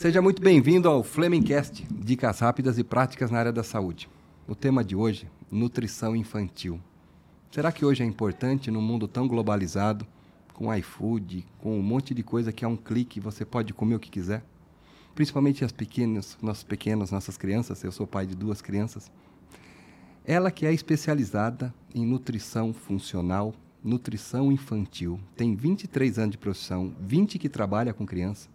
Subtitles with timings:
[0.00, 4.08] Seja muito bem-vindo ao Flemingcast, dicas rápidas e práticas na área da saúde.
[4.48, 6.80] O tema de hoje, nutrição infantil.
[7.50, 10.06] Será que hoje é importante num mundo tão globalizado,
[10.54, 14.00] com iFood, com um monte de coisa que a um clique você pode comer o
[14.00, 14.42] que quiser?
[15.14, 19.12] Principalmente as pequenas, nossos pequenos, nossas crianças, eu sou pai de duas crianças.
[20.24, 23.54] Ela que é especializada em nutrição funcional,
[23.84, 28.48] nutrição infantil, tem 23 anos de profissão, 20 que trabalha com criança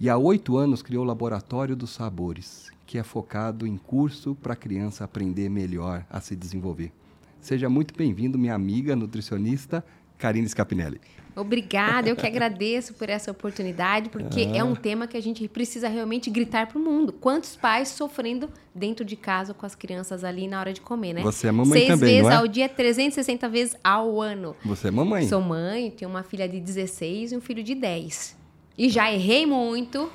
[0.00, 4.54] e há oito anos criou o Laboratório dos Sabores, que é focado em curso para
[4.54, 6.90] a criança aprender melhor a se desenvolver.
[7.38, 9.84] Seja muito bem-vindo, minha amiga nutricionista
[10.16, 10.98] Karine Scapinelli.
[11.36, 14.56] Obrigada, eu que agradeço por essa oportunidade, porque ah.
[14.56, 17.12] é um tema que a gente precisa realmente gritar para o mundo.
[17.12, 21.22] Quantos pais sofrendo dentro de casa com as crianças ali na hora de comer, né?
[21.22, 22.36] Você é mamãe Seis também, vezes não é?
[22.36, 24.56] ao dia, 360 vezes ao ano.
[24.64, 25.28] Você é mamãe.
[25.28, 28.39] Sou mãe, tenho uma filha de 16 e um filho de 10.
[28.76, 30.10] E já errei muito.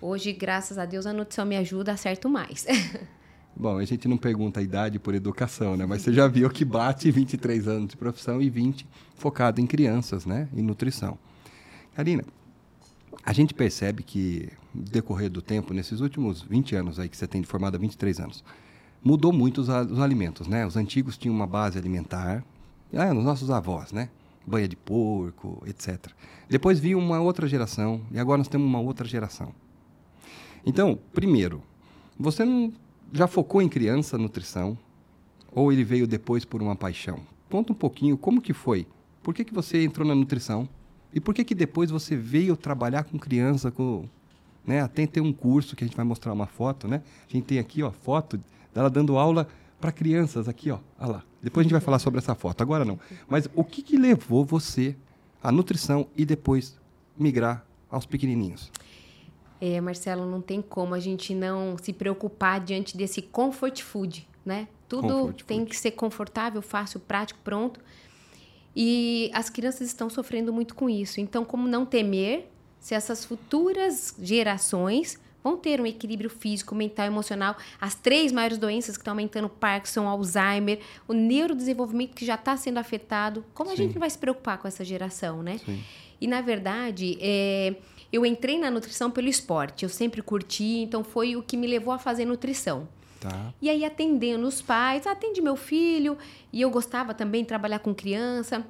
[0.00, 2.66] Hoje, graças a Deus, a nutrição me ajuda, acerto mais.
[3.54, 5.84] Bom, a gente não pergunta a idade por educação, né?
[5.84, 8.86] Mas você já viu que bate 23 anos de profissão e 20
[9.16, 10.48] focado em crianças, né?
[10.54, 11.18] Em nutrição.
[11.94, 12.24] Karina,
[13.22, 17.26] a gente percebe que, no decorrer do tempo, nesses últimos 20 anos aí que você
[17.26, 18.42] tem de formada 23 anos,
[19.02, 20.64] mudou muito os, os alimentos, né?
[20.64, 22.42] Os antigos tinham uma base alimentar,
[22.94, 24.08] ah, nos nossos avós, né?
[24.46, 26.08] Banha de porco, etc.
[26.48, 29.54] Depois viu uma outra geração e agora nós temos uma outra geração.
[30.64, 31.62] Então, primeiro,
[32.18, 32.72] você não
[33.12, 34.78] já focou em criança nutrição
[35.52, 37.20] ou ele veio depois por uma paixão?
[37.48, 38.86] Conta um pouquinho como que foi.
[39.22, 40.68] Por que, que você entrou na nutrição?
[41.12, 44.08] E por que que depois você veio trabalhar com criança, com,
[44.64, 44.80] né?
[44.80, 47.02] Até tem um curso que a gente vai mostrar uma foto, né?
[47.28, 48.40] A gente tem aqui, ó, foto
[48.72, 49.48] dela dando aula
[49.80, 50.78] para crianças aqui, ó.
[50.98, 51.24] Olha lá.
[51.42, 52.98] Depois a gente vai falar sobre essa foto, agora não.
[53.28, 54.96] Mas o que, que levou você
[55.42, 56.78] à nutrição e depois
[57.18, 58.70] migrar aos pequenininhos?
[59.60, 64.68] É, Marcelo, não tem como a gente não se preocupar diante desse comfort food, né?
[64.88, 65.70] Tudo comfort tem food.
[65.70, 67.80] que ser confortável, fácil, prático, pronto.
[68.74, 71.20] E as crianças estão sofrendo muito com isso.
[71.20, 77.08] Então, como não temer se essas futuras gerações vão ter um equilíbrio físico, mental e
[77.08, 77.56] emocional.
[77.80, 82.78] As três maiores doenças que estão aumentando, Parkinson, Alzheimer, o neurodesenvolvimento que já está sendo
[82.78, 83.44] afetado.
[83.54, 83.74] Como Sim.
[83.74, 85.58] a gente vai se preocupar com essa geração, né?
[85.64, 85.82] Sim.
[86.20, 87.74] E, na verdade, é,
[88.12, 89.84] eu entrei na nutrição pelo esporte.
[89.84, 92.86] Eu sempre curti, então foi o que me levou a fazer nutrição.
[93.20, 93.52] Tá.
[93.60, 96.16] E aí, atendendo os pais, atende meu filho,
[96.52, 98.66] e eu gostava também de trabalhar com criança.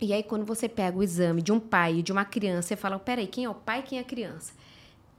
[0.00, 2.76] E aí, quando você pega o exame de um pai e de uma criança, você
[2.76, 4.52] fala: peraí, quem é o pai e quem é a criança?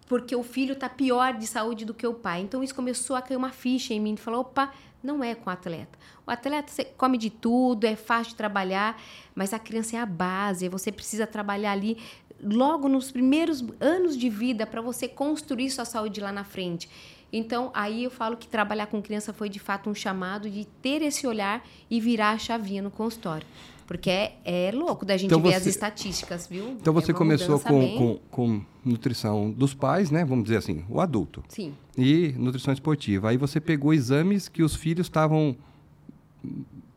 [0.10, 2.42] Porque o filho está pior de saúde do que o pai.
[2.42, 5.54] Então isso começou a cair uma ficha em mim, de opa, não é com o
[5.54, 5.98] atleta.
[6.26, 9.00] O atleta come de tudo, é fácil de trabalhar,
[9.36, 11.98] mas a criança é a base, você precisa trabalhar ali
[12.42, 16.90] logo nos primeiros anos de vida para você construir sua saúde lá na frente.
[17.32, 21.04] Então, aí eu falo que trabalhar com criança foi de fato um chamado de ter
[21.04, 23.46] esse olhar e virar a chavinha no consultório.
[23.90, 26.78] Porque é, é louco da gente então ver as estatísticas, viu?
[26.80, 27.98] Então você é começou com, bem...
[27.98, 30.24] com, com, nutrição dos pais, né?
[30.24, 31.44] Vamos dizer assim, o adulto.
[31.50, 31.74] Sim.
[31.98, 33.30] E nutrição esportiva.
[33.30, 35.58] Aí você pegou exames que os filhos estavam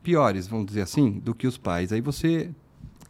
[0.02, 1.94] piores, vamos dizer assim, do que os pais.
[1.94, 2.50] Aí você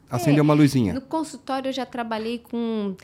[0.09, 0.95] acendeu é, uma luzinha.
[0.95, 2.95] No consultório eu já trabalhei com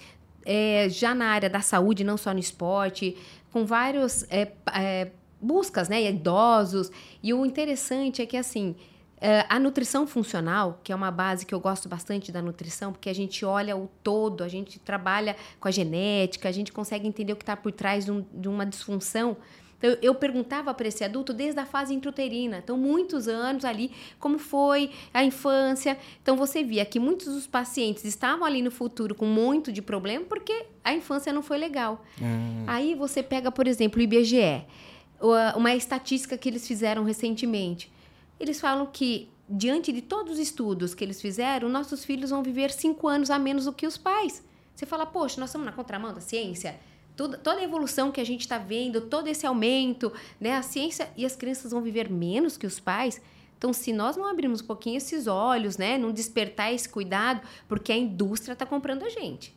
[0.47, 3.17] é, já na área da saúde, não só no esporte,
[3.51, 5.11] com vários é, é,
[5.43, 6.89] buscas, né, idosos.
[7.21, 8.77] E o interessante é que assim
[9.19, 13.09] Uh, a nutrição funcional, que é uma base que eu gosto bastante da nutrição, porque
[13.09, 17.33] a gente olha o todo, a gente trabalha com a genética, a gente consegue entender
[17.33, 19.37] o que está por trás de, um, de, uma disfunção.
[19.77, 23.91] Então, eu perguntava para esse adulto desde a fase intrauterina, então, muitos anos ali,
[24.21, 25.99] como foi a infância.
[26.23, 30.27] Então, você via que muitos dos pacientes estavam ali no futuro com muito de problema
[30.27, 32.05] porque a infância não foi legal.
[32.23, 32.63] Hum.
[32.69, 34.65] Aí você pega, por exemplo, o IBGE,
[35.57, 37.98] uma estatística que eles fizeram recentemente
[38.39, 42.71] eles falam que, diante de todos os estudos que eles fizeram, nossos filhos vão viver
[42.71, 44.43] cinco anos a menos do que os pais.
[44.75, 46.79] Você fala, poxa, nós estamos na contramão da ciência?
[47.17, 50.57] Toda, toda a evolução que a gente está vendo, todo esse aumento, né?
[50.57, 53.21] A ciência e as crianças vão viver menos que os pais.
[53.57, 55.99] Então, se nós não abrirmos um pouquinho esses olhos, né?
[55.99, 59.53] Não despertar esse cuidado, porque a indústria está comprando a gente.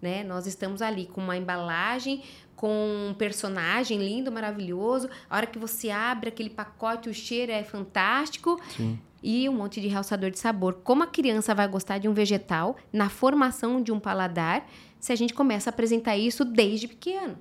[0.00, 0.24] Né?
[0.24, 2.22] Nós estamos ali com uma embalagem,
[2.60, 5.08] com um personagem lindo, maravilhoso.
[5.30, 8.60] A hora que você abre aquele pacote, o cheiro é fantástico.
[8.76, 8.98] Sim.
[9.22, 10.74] E um monte de realçador de sabor.
[10.84, 14.68] Como a criança vai gostar de um vegetal na formação de um paladar
[14.98, 17.38] se a gente começa a apresentar isso desde pequeno?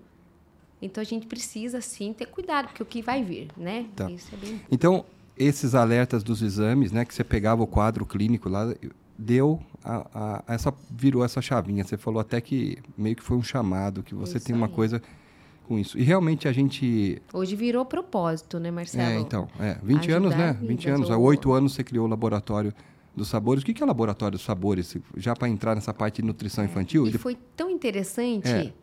[0.82, 3.88] Então a gente precisa sim ter cuidado, porque o que vai vir, né?
[3.98, 4.10] Tá.
[4.10, 4.62] Isso é bem...
[4.72, 5.04] Então,
[5.38, 8.74] esses alertas dos exames, né, que você pegava o quadro clínico lá,
[9.18, 11.84] deu a, a, essa virou essa chavinha.
[11.84, 14.74] Você falou até que meio que foi um chamado, que você Isso tem uma aí.
[14.74, 15.02] coisa
[15.68, 15.98] com isso.
[15.98, 17.22] E realmente a gente.
[17.32, 19.04] Hoje virou propósito, né, Marcelo?
[19.04, 20.54] É, então, é, 20 Ajudar anos, né?
[20.54, 21.12] vidas, 20 anos.
[21.12, 22.74] Há oito anos você criou o laboratório
[23.16, 23.64] dos sabores.
[23.64, 24.98] O que é o laboratório dos sabores?
[25.16, 27.08] Já para entrar nessa parte de nutrição infantil?
[27.08, 28.50] E foi tão interessante.
[28.50, 28.74] É.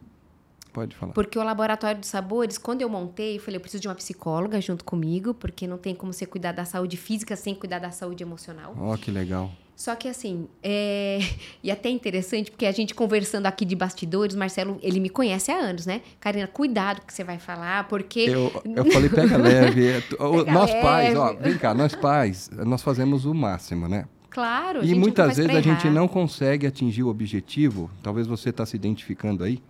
[0.72, 1.14] Pode falar.
[1.14, 4.60] Porque o Laboratório dos Sabores, quando eu montei, eu falei, eu preciso de uma psicóloga
[4.60, 8.22] junto comigo, porque não tem como você cuidar da saúde física sem cuidar da saúde
[8.22, 8.74] emocional.
[8.78, 9.50] Ó, que legal.
[9.76, 11.18] Só que assim, é...
[11.62, 15.58] e até interessante, porque a gente conversando aqui de bastidores, Marcelo, ele me conhece há
[15.58, 16.00] anos, né?
[16.18, 18.20] Karina, cuidado que você vai falar, porque...
[18.20, 20.02] Eu, eu falei, pega leve.
[20.16, 21.18] Pega nós pais, leve.
[21.18, 24.06] ó, vem cá, nós pais, nós fazemos o máximo, né?
[24.30, 28.64] Claro, a E muitas vezes a gente não consegue atingir o objetivo, talvez você está
[28.64, 29.62] se identificando aí,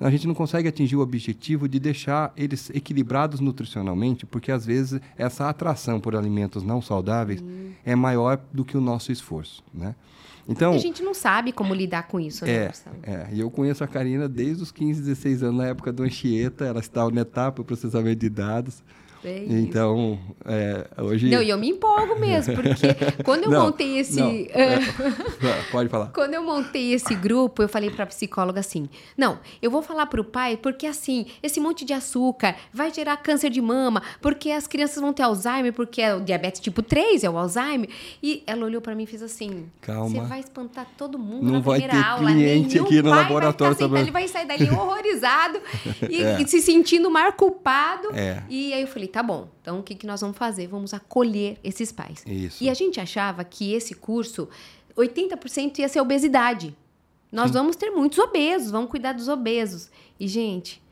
[0.00, 5.00] a gente não consegue atingir o objetivo de deixar eles equilibrados nutricionalmente, porque às vezes
[5.16, 7.42] essa atração por alimentos não saudáveis
[7.84, 9.94] é maior do que o nosso esforço, né?
[10.46, 13.82] Então, a gente não sabe como lidar com isso, né, é, é, e eu conheço
[13.82, 17.62] a Karina desde os 15, 16 anos, na época do Anchieta, ela estava na etapa
[17.62, 18.82] do processamento de dados.
[19.24, 19.44] É.
[19.48, 21.30] Então, é, hoje.
[21.30, 24.20] Não, e eu me empolgo mesmo, porque quando eu Não, montei esse.
[24.20, 24.78] não, é,
[25.70, 26.06] Pode falar.
[26.08, 30.24] Quando eu montei esse grupo, eu falei pra psicóloga assim: não, eu vou falar pro
[30.24, 35.00] pai porque assim, esse monte de açúcar vai gerar câncer de mama, porque as crianças
[35.00, 37.88] vão ter Alzheimer, porque é o diabetes tipo 3, é o Alzheimer.
[38.22, 40.08] E ela olhou pra mim e fez assim: Calma.
[40.22, 42.30] Você vai espantar todo mundo Não na vai primeira ter aula.
[42.30, 45.58] cliente Nenhum aqui no laboratório ele vai sair dali horrorizado
[46.10, 46.40] e, É.
[46.40, 48.08] e se sentindo mais culpado.
[48.14, 48.42] É.
[48.48, 50.66] E aí eu falei: tá bom, então o que, que nós vamos fazer?
[50.66, 52.24] Vamos acolher esses pais.
[52.26, 52.64] Isso.
[52.64, 54.48] E a gente achava que esse curso,
[54.96, 56.76] 80% ia ser obesidade.
[57.30, 59.88] Nós vamos ter muitos obesos, vamos cuidar dos obesos.
[60.18, 60.82] E, gente,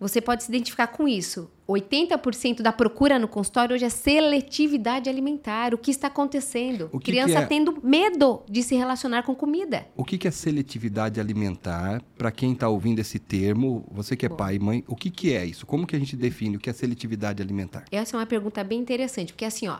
[0.00, 1.50] você pode se identificar com isso.
[1.72, 5.74] 80% da procura no consultório hoje é seletividade alimentar.
[5.74, 6.88] O que está acontecendo?
[6.88, 7.46] Que Criança que é?
[7.46, 9.86] tendo medo de se relacionar com comida.
[9.96, 12.02] O que, que é seletividade alimentar?
[12.16, 14.36] Para quem está ouvindo esse termo, você que é Bom.
[14.36, 15.66] pai e mãe, o que, que é isso?
[15.66, 17.84] Como que a gente define o que é seletividade alimentar?
[17.90, 19.78] Essa é uma pergunta bem interessante, porque assim, ó,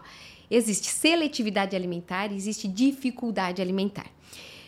[0.50, 4.06] existe seletividade alimentar e existe dificuldade alimentar.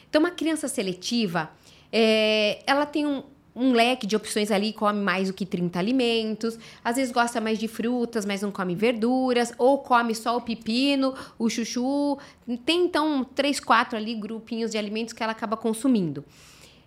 [0.08, 1.50] Então, uma criança seletiva,
[1.92, 6.58] é, ela tem um, um leque de opções ali, come mais do que 30 alimentos,
[6.82, 11.14] às vezes gosta mais de frutas, mas não come verduras, ou come só o pepino,
[11.38, 12.18] o chuchu.
[12.64, 16.24] Tem então três, quatro ali grupinhos de alimentos que ela acaba consumindo.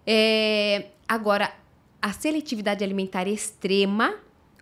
[0.05, 1.53] É, agora,
[2.01, 4.13] a seletividade alimentar extrema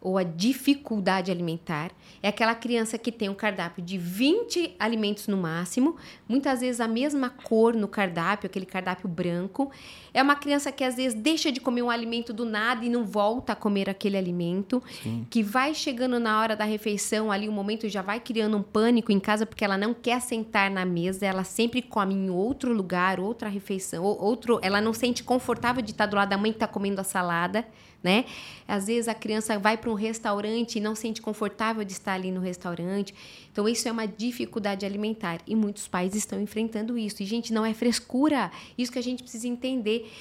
[0.06, 1.92] ou a dificuldade alimentar
[2.22, 5.96] é aquela criança que tem um cardápio de 20 alimentos no máximo,
[6.30, 9.72] muitas vezes a mesma cor no cardápio, aquele cardápio branco.
[10.14, 13.04] É uma criança que às vezes deixa de comer um alimento do nada e não
[13.06, 14.82] volta a comer aquele alimento,
[15.30, 19.12] que vai chegando na hora da refeição ali, o momento já vai criando um pânico
[19.12, 23.20] em casa porque ela não quer sentar na mesa, ela sempre come em outro lugar,
[23.20, 26.58] outra refeição, ou- outro, ela não sente confortável de estar do lado da mãe que
[26.58, 27.66] está comendo a salada,
[28.06, 28.26] né?
[28.68, 32.32] Às vezes a criança vai para um restaurante e não sente confortável de estar ali
[32.32, 33.16] no restaurante.
[33.52, 37.24] Então isso é uma dificuldade alimentar e muitos pais estão enfrentando isso.
[37.24, 38.52] E gente, não é frescura.
[38.78, 40.12] Isso que a gente precisa entender.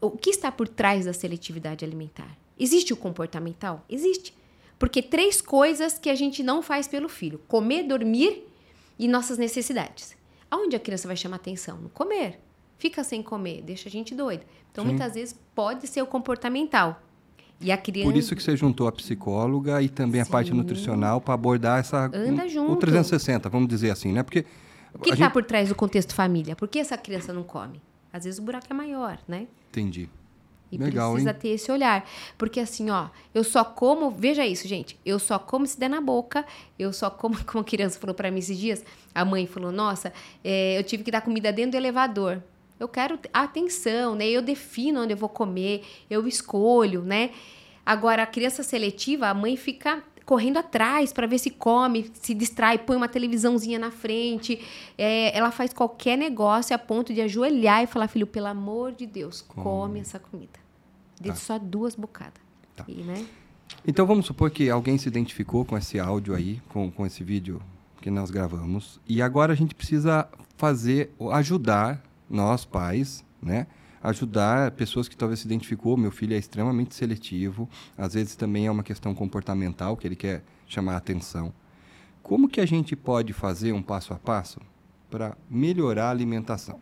[0.00, 2.34] O que está por trás da seletividade alimentar?
[2.58, 3.84] Existe o comportamental?
[3.86, 4.32] Existe.
[4.78, 8.44] Porque três coisas que a gente não faz pelo filho: comer, dormir
[8.98, 10.16] e nossas necessidades.
[10.50, 11.76] Aonde a criança vai chamar atenção?
[11.76, 12.40] No comer.
[12.78, 14.44] Fica sem comer, deixa a gente doida.
[14.70, 14.90] Então, Sim.
[14.90, 17.02] muitas vezes pode ser o comportamental.
[17.60, 18.10] E a criança.
[18.10, 20.56] Por isso que você juntou a psicóloga e também a parte Sim.
[20.56, 22.76] nutricional para abordar essa Anda o junto.
[22.76, 24.22] 360, vamos dizer assim, né?
[24.22, 24.44] Porque
[24.94, 25.32] O que está gente...
[25.32, 26.54] por trás do contexto família?
[26.54, 27.80] Por que essa criança não come?
[28.12, 29.46] Às vezes o buraco é maior, né?
[29.68, 30.08] entendi.
[30.70, 31.36] E Legal, precisa hein?
[31.38, 32.04] ter esse olhar.
[32.36, 34.10] Porque assim, ó, eu só como.
[34.10, 34.98] Veja isso, gente.
[35.04, 36.44] Eu só como se der na boca.
[36.78, 37.36] Eu só como.
[37.46, 38.84] Como a criança falou pra mim esses dias,
[39.14, 42.42] a mãe falou: Nossa, é, eu tive que dar comida dentro do elevador.
[42.78, 44.26] Eu quero atenção, né?
[44.28, 47.30] Eu defino onde eu vou comer, eu escolho, né?
[47.84, 52.78] Agora, a criança seletiva, a mãe fica correndo atrás para ver se come, se distrai,
[52.78, 54.60] põe uma televisãozinha na frente.
[54.98, 59.06] É, ela faz qualquer negócio a ponto de ajoelhar e falar, filho, pelo amor de
[59.06, 60.58] Deus, come, essa comida.
[61.20, 62.42] Dê só duas bocadas.
[62.74, 62.84] Tá.
[62.88, 63.24] E, né?
[63.86, 67.62] Então vamos supor que alguém se identificou com esse áudio aí, com, com esse vídeo
[68.02, 73.66] que nós gravamos, e agora a gente precisa fazer, ajudar nós pais, né?
[74.02, 78.70] Ajudar pessoas que talvez se identificou, meu filho é extremamente seletivo, às vezes também é
[78.70, 81.52] uma questão comportamental que ele quer chamar a atenção.
[82.22, 84.60] Como que a gente pode fazer um passo a passo
[85.10, 86.80] para melhorar a alimentação,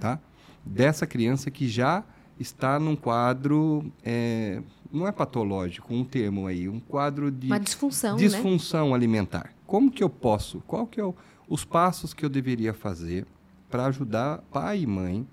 [0.00, 0.20] tá?
[0.64, 2.04] Dessa criança que já
[2.38, 8.16] está num quadro, é, não é patológico, um termo aí, um quadro de Uma disfunção,
[8.16, 8.18] né?
[8.18, 9.52] disfunção alimentar.
[9.66, 10.60] Como que eu posso?
[10.66, 11.14] Qual que é o,
[11.48, 13.26] os passos que eu deveria fazer
[13.70, 15.26] para ajudar pai e mãe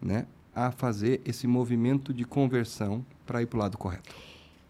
[0.00, 4.14] né, a fazer esse movimento de conversão para ir para o lado correto.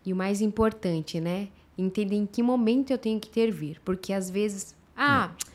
[0.05, 1.49] E o mais importante, né?
[1.77, 3.81] Entender em que momento eu tenho que intervir.
[3.85, 5.51] Porque às vezes, ah, é.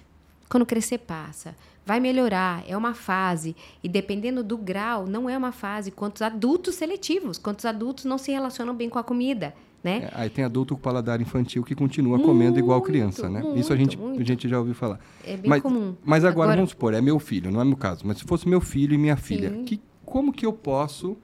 [0.48, 3.56] quando crescer passa, vai melhorar, é uma fase.
[3.84, 5.92] E dependendo do grau, não é uma fase.
[5.92, 9.54] Quantos adultos seletivos, quantos adultos não se relacionam bem com a comida.
[9.84, 10.10] Né?
[10.10, 13.42] É, aí tem adulto com paladar infantil que continua muito, comendo igual criança, né?
[13.42, 15.00] Muito, Isso a gente, a gente já ouviu falar.
[15.26, 15.96] É bem mas, comum.
[16.06, 18.08] Mas agora, agora, vamos supor, é meu filho, não é meu caso.
[18.08, 21.18] Mas se fosse meu filho e minha filha, que, como que eu posso...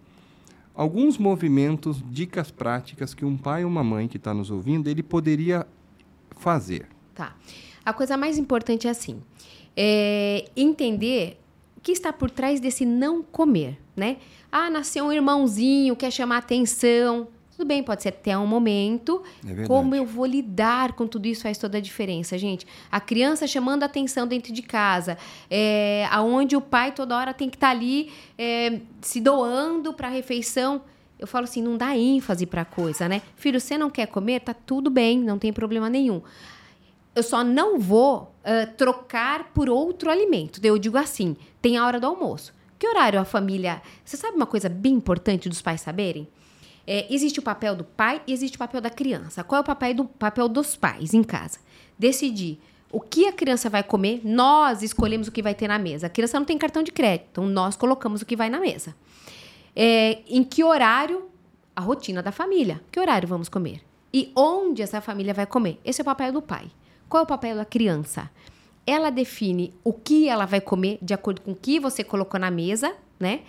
[0.76, 5.04] Alguns movimentos, dicas práticas que um pai ou uma mãe que está nos ouvindo, ele
[5.04, 5.68] poderia
[6.38, 6.88] fazer.
[7.14, 7.36] Tá.
[7.84, 9.22] A coisa mais importante é assim,
[9.76, 11.38] é entender
[11.76, 14.20] o que está por trás desse não comer, né?
[14.50, 17.28] Ah, nasceu um irmãozinho, quer chamar atenção,
[17.60, 19.22] tudo bem, pode ser até um momento.
[19.46, 22.66] É Como eu vou lidar com tudo isso faz toda a diferença, gente.
[22.90, 25.18] A criança chamando a atenção dentro de casa,
[25.52, 30.08] é, aonde o pai toda hora tem que estar tá ali é, se doando para
[30.08, 30.82] a refeição.
[31.20, 33.22] Eu falo assim, não dá ênfase para a coisa, né?
[33.36, 34.40] Filho, você não quer comer?
[34.40, 36.22] Tá tudo bem, não tem problema nenhum.
[37.14, 40.62] Eu só não vou uh, trocar por outro alimento.
[40.64, 42.54] Eu digo assim, tem a hora do almoço.
[42.78, 43.82] Que horário a família...
[44.06, 46.26] Você sabe uma coisa bem importante dos pais saberem?
[46.92, 49.44] É, existe o papel do pai e existe o papel da criança.
[49.44, 51.60] Qual é o papel, do, papel dos pais em casa?
[52.00, 52.60] Decidir
[52.92, 56.08] o que a criança vai comer, nós escolhemos o que vai ter na mesa.
[56.08, 58.96] A criança não tem cartão de crédito, então nós colocamos o que vai na mesa.
[59.76, 61.30] É, em que horário?
[61.76, 62.82] A rotina da família.
[62.92, 63.84] Que horário vamos comer?
[64.12, 65.80] E onde essa família vai comer?
[65.86, 66.72] Esse é o papel do pai.
[67.08, 68.32] Qual é o papel da criança?
[68.84, 72.50] Ela define o que ela vai comer de acordo com o que você colocou na
[72.50, 73.42] mesa, né?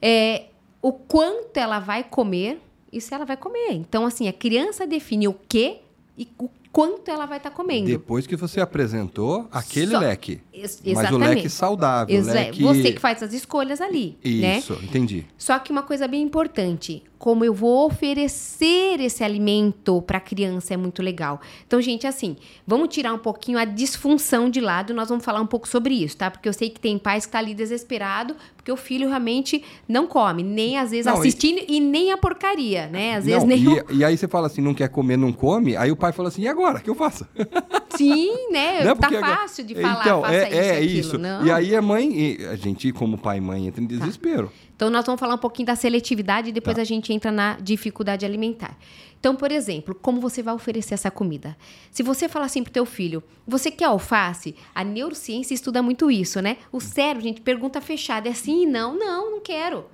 [0.00, 0.44] É,
[0.80, 3.72] o quanto ela vai comer isso ela vai comer.
[3.72, 5.78] Então, assim, a criança define o que
[6.16, 7.86] e o quanto ela vai estar tá comendo.
[7.86, 10.40] Depois que você apresentou aquele Só, leque.
[10.52, 12.14] Ex mas o leque saudável.
[12.14, 12.62] Ex leque...
[12.62, 14.16] Você que faz as escolhas ali.
[14.24, 14.58] Né?
[14.58, 14.80] Isso, né?
[14.84, 15.26] entendi.
[15.36, 20.74] Só que uma coisa bem importante: como eu vou oferecer esse alimento para a criança
[20.74, 21.40] é muito legal.
[21.66, 25.46] Então, gente, assim, vamos tirar um pouquinho a disfunção de lado, nós vamos falar um
[25.46, 26.30] pouco sobre isso, tá?
[26.30, 28.36] Porque eu sei que tem pais que tá ali desesperado
[28.68, 31.76] porque o filho realmente não come, nem às vezes não, assistindo e...
[31.76, 31.80] e...
[31.80, 33.16] nem a porcaria, né?
[33.16, 33.64] Às vezes não, nem.
[33.64, 36.28] E, e, aí você fala assim, não quer comer, não come, aí o pai fala
[36.28, 36.78] assim, e agora?
[36.78, 37.26] O que eu faço?
[37.96, 38.84] Sim, né?
[38.84, 40.58] Não, tá fácil de falar, então, faça é, isso.
[40.58, 41.18] É aquilo, isso.
[41.18, 41.46] Não.
[41.46, 43.96] E aí a mãe, a gente, como pai e mãe, entra em tá.
[43.96, 44.48] desespero.
[44.48, 44.67] Tá.
[44.78, 46.82] Então, nós vamos falar um pouquinho da seletividade e depois tá.
[46.82, 48.78] a gente entra na dificuldade alimentar.
[49.18, 51.56] Então, por exemplo, como você vai oferecer essa comida?
[51.90, 54.54] Se você falar assim pro teu filho, você quer alface?
[54.72, 56.58] A neurociência estuda muito isso, né?
[56.70, 59.86] O cérebro, gente, pergunta fechada, é sim, não, não, não quero,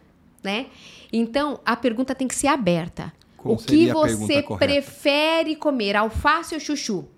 [0.42, 0.66] né?
[1.10, 3.10] Então, a pergunta tem que ser aberta.
[3.38, 7.08] Qual o que você prefere comer, alface ou chuchu?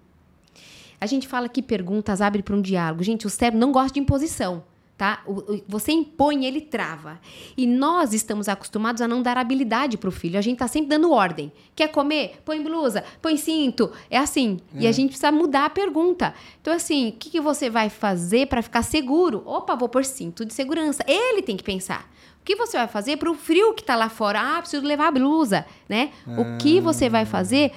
[1.01, 3.03] A gente fala que perguntas abrem para um diálogo.
[3.03, 4.63] Gente, o cérebro não gosta de imposição
[4.97, 5.23] tá?
[5.69, 7.21] Você impõe, ele trava.
[7.57, 10.39] E nós estamos acostumados a não dar habilidade para o filho.
[10.39, 11.53] A gente está sempre dando ordem.
[11.75, 12.41] Quer comer?
[12.45, 13.93] Põe blusa, põe cinto.
[14.11, 14.59] É assim.
[14.75, 14.83] É.
[14.83, 14.93] E a é.
[14.93, 16.35] gente precisa mudar a pergunta.
[16.61, 19.43] Então, assim, o que, que você vai fazer para ficar seguro?
[19.45, 21.05] Opa, vou pôr cinto de segurança.
[21.07, 22.11] Ele tem que pensar.
[22.41, 24.41] O que você vai fazer para o frio que está lá fora?
[24.41, 26.13] Ah, preciso levar a blusa, né?
[26.29, 27.73] O que você vai fazer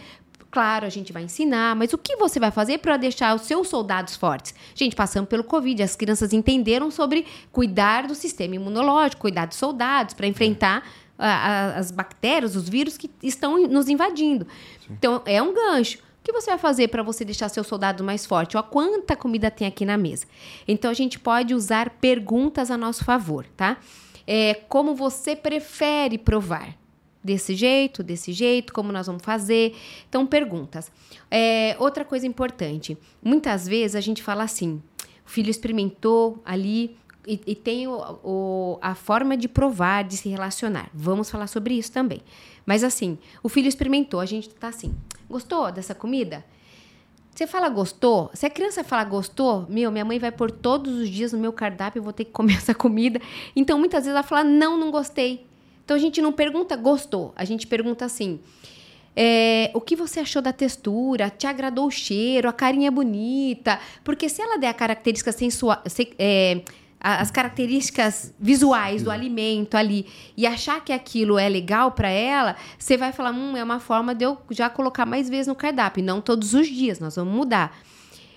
[0.52, 3.68] Claro, a gente vai ensinar, mas o que você vai fazer para deixar os seus
[3.68, 4.56] soldados fortes?
[4.74, 10.16] Gente, passando pelo Covid, as crianças entenderam sobre cuidar do sistema imunológico, cuidar dos soldados
[10.16, 10.84] para enfrentar
[11.20, 14.48] a, a, as bactérias, os vírus que estão nos invadindo.
[14.88, 14.94] Sim.
[14.98, 16.00] Então, é um gancho.
[16.00, 18.58] O que você vai fazer para você deixar seu soldado mais forte?
[18.58, 20.26] Ó, quanta comida tem aqui na mesa?
[20.68, 23.78] Então, a gente pode usar perguntas a nosso favor, tá?
[24.26, 26.79] É, como você prefere provar?
[27.24, 29.76] Desse jeito, desse jeito, como nós vamos fazer.
[30.08, 30.92] Então, perguntas.
[31.30, 34.82] É, outra coisa importante: muitas vezes a gente fala assim,
[35.26, 36.98] o filho experimentou ali.
[37.28, 40.90] E, e tem o, o, a forma de provar, de se relacionar.
[40.94, 42.22] Vamos falar sobre isso também.
[42.66, 44.96] Mas assim, o filho experimentou, a gente tá assim,
[45.30, 46.44] gostou dessa comida?
[47.36, 48.30] Você fala gostou?
[48.34, 51.54] Se a criança fala gostou, meu, minha mãe vai pôr todos os dias no meu
[51.54, 53.22] cardápio, eu vou ter que comer essa comida.
[53.56, 55.48] Então, muitas vezes ela fala, não, não gostei.
[55.90, 58.40] Então a gente não pergunta gostou, a gente pergunta assim:
[59.16, 61.32] é, o que você achou da textura?
[61.32, 62.48] Te agradou o cheiro?
[62.48, 63.80] A carinha é bonita?
[64.04, 65.82] Porque se ela der a característica sensual,
[66.20, 66.62] é,
[67.00, 70.06] as características visuais do alimento ali
[70.38, 74.14] e achar que aquilo é legal para ela, você vai falar, hum, é uma forma
[74.14, 77.76] de eu já colocar mais vezes no cardápio, não todos os dias, nós vamos mudar.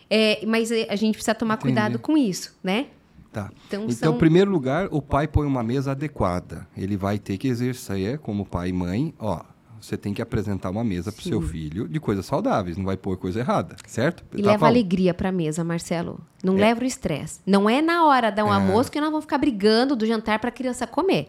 [0.09, 1.75] É, mas a gente precisa tomar Entendi.
[1.75, 2.87] cuidado com isso, né?
[3.33, 3.51] Tá.
[3.67, 4.15] Então, então são...
[4.15, 6.67] em primeiro lugar, o pai põe uma mesa adequada.
[6.77, 9.41] Ele vai ter que exercer como pai e mãe, ó,
[9.81, 12.97] você tem que apresentar uma mesa para o seu filho de coisas saudáveis, não vai
[12.97, 14.23] pôr coisa errada, certo?
[14.33, 14.75] E tá leva falando.
[14.75, 16.21] alegria para a mesa, Marcelo.
[16.43, 16.61] Não é.
[16.61, 17.41] leva o estresse.
[17.45, 18.43] Não é na hora do é.
[18.43, 21.29] almoço que nós vamos ficar brigando do jantar para a criança comer.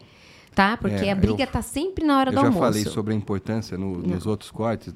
[0.54, 0.78] Tá?
[0.78, 2.58] Porque é, a briga está sempre na hora do almoço.
[2.58, 4.94] Eu já falei sobre a importância no, nos outros cortes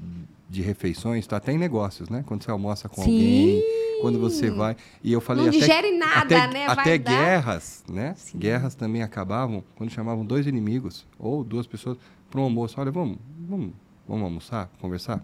[0.47, 2.23] de refeições, tá até em negócios, né?
[2.27, 3.11] Quando você almoça com Sim.
[3.11, 3.63] alguém,
[4.01, 4.75] quando você vai.
[5.03, 6.67] E eu falei não até, digere nada, até, né?
[6.67, 8.13] Até guerras, né?
[8.17, 8.37] Sim.
[8.37, 11.97] Guerras também acabavam quando chamavam dois inimigos ou duas pessoas
[12.29, 12.79] para um almoço.
[12.79, 13.71] Olha, vamos, vamos,
[14.07, 15.23] vamos almoçar, conversar.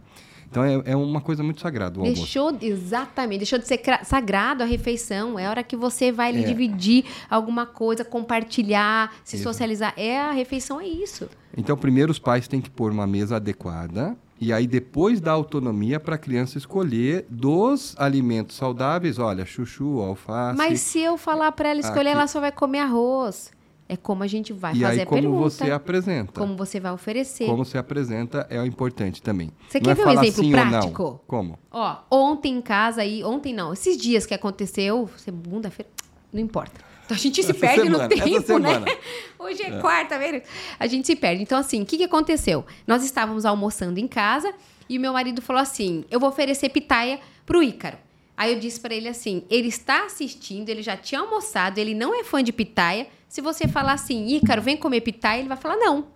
[0.54, 2.64] Então é, é uma coisa muito sagrada o deixou, almoço.
[2.64, 5.40] Exatamente, deixou de ser sagrado a refeição.
[5.40, 6.44] É a hora que você vai é.
[6.44, 9.96] dividir alguma coisa, compartilhar, se socializar.
[9.98, 11.28] É a refeição, é isso.
[11.58, 16.02] Então, primeiro os pais têm que pôr uma mesa adequada e aí depois dá autonomia
[16.02, 20.58] para a criança escolher dos alimentos saudáveis, olha, chuchu, alface.
[20.58, 22.18] Mas se eu falar para ela escolher, aqui.
[22.18, 23.52] ela só vai comer arroz.
[23.88, 25.50] É como a gente vai e fazer aí, como pergunta.
[25.50, 26.40] você apresenta.
[26.42, 27.46] Como você vai oferecer.
[27.46, 29.50] Como você apresenta é o importante também.
[29.70, 31.22] Você não quer é ver um exemplo prático?
[31.26, 31.60] Como?
[31.72, 35.90] Ó, ontem em casa aí, ontem não, esses dias que aconteceu, segunda-feira,
[36.34, 36.93] não importa.
[37.06, 38.98] Então a gente se essa perde semana, no tempo, né?
[39.38, 39.80] Hoje é, é.
[39.80, 40.44] quarta, feira
[40.80, 41.44] a gente se perde.
[41.44, 42.66] Então, assim, o que, que aconteceu?
[42.88, 44.54] Nós estávamos almoçando em casa
[44.88, 47.98] e o meu marido falou assim: eu vou oferecer pitaia pro Ícaro.
[48.36, 52.18] Aí eu disse para ele assim: ele está assistindo, ele já tinha almoçado, ele não
[52.18, 53.08] é fã de pitaia.
[53.28, 56.08] Se você falar assim, Ícaro, vem comer pitaia, ele vai falar: não.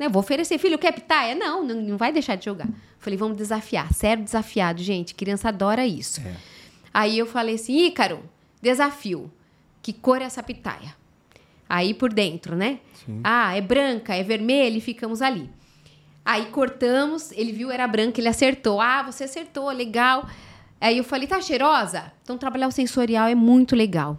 [0.00, 1.34] Eu vou oferecer, filho, quer pitaia?
[1.34, 2.66] Não, não, não vai deixar de jogar.
[2.98, 3.92] Falei, vamos desafiar.
[3.92, 5.14] Sério desafiado, gente.
[5.14, 6.20] Criança adora isso.
[6.20, 6.34] É.
[6.92, 8.22] Aí eu falei assim, Ícaro,
[8.60, 9.30] desafio
[9.82, 10.94] que cor é essa pitaia?
[11.68, 12.78] Aí por dentro, né?
[13.04, 13.20] Sim.
[13.24, 15.50] Ah, é branca, é vermelha e ficamos ali.
[16.24, 18.80] Aí cortamos, ele viu, era branca, ele acertou.
[18.80, 20.28] Ah, você acertou, legal.
[20.80, 22.12] Aí eu falei, tá cheirosa?
[22.22, 24.18] Então trabalhar o sensorial é muito legal.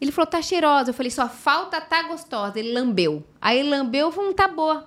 [0.00, 0.90] Ele falou, tá cheirosa.
[0.90, 2.58] Eu falei, só falta tá gostosa.
[2.58, 3.24] Ele lambeu.
[3.40, 4.86] Aí ele lambeu, falou, tá boa.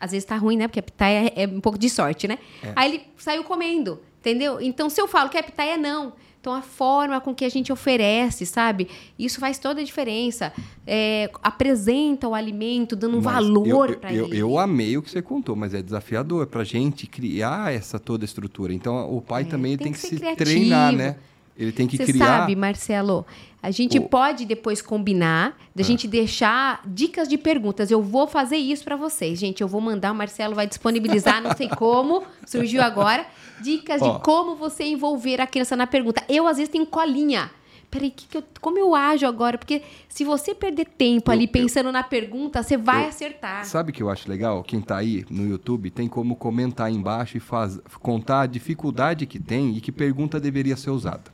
[0.00, 0.68] Às vezes tá ruim, né?
[0.68, 2.38] Porque a pitaia é um pouco de sorte, né?
[2.62, 2.72] É.
[2.76, 4.60] Aí ele saiu comendo, entendeu?
[4.60, 7.72] Então, se eu falo que a pitaia não, então, a forma com que a gente
[7.72, 8.88] oferece, sabe?
[9.18, 10.52] Isso faz toda a diferença.
[10.86, 14.38] É, apresenta o alimento, dando um valor para ele.
[14.38, 18.24] Eu amei o que você contou, mas é desafiador para a gente criar essa toda
[18.24, 18.72] estrutura.
[18.72, 20.36] Então, o pai é, também tem, tem que, que se criativo.
[20.36, 21.16] treinar, né?
[21.58, 22.24] Ele tem que Você criar.
[22.24, 23.26] Você sabe, Marcelo,
[23.60, 24.02] a gente o...
[24.02, 25.84] pode depois combinar, da ah.
[25.84, 27.90] gente deixar dicas de perguntas.
[27.90, 29.60] Eu vou fazer isso para vocês, gente.
[29.60, 33.26] Eu vou mandar, o Marcelo vai disponibilizar, não sei como, surgiu agora,
[33.62, 36.22] dicas de como você envolver a criança na pergunta.
[36.28, 37.50] Eu às vezes tenho colinha.
[37.90, 39.56] Peraí, que que eu, como eu ajo agora?
[39.56, 43.64] Porque se você perder tempo ali pensando na pergunta, você vai eu, acertar.
[43.64, 44.62] Sabe o que eu acho legal?
[44.62, 49.24] Quem está aí no YouTube tem como comentar aí embaixo e faz, contar a dificuldade
[49.24, 51.32] que tem e que pergunta deveria ser usada.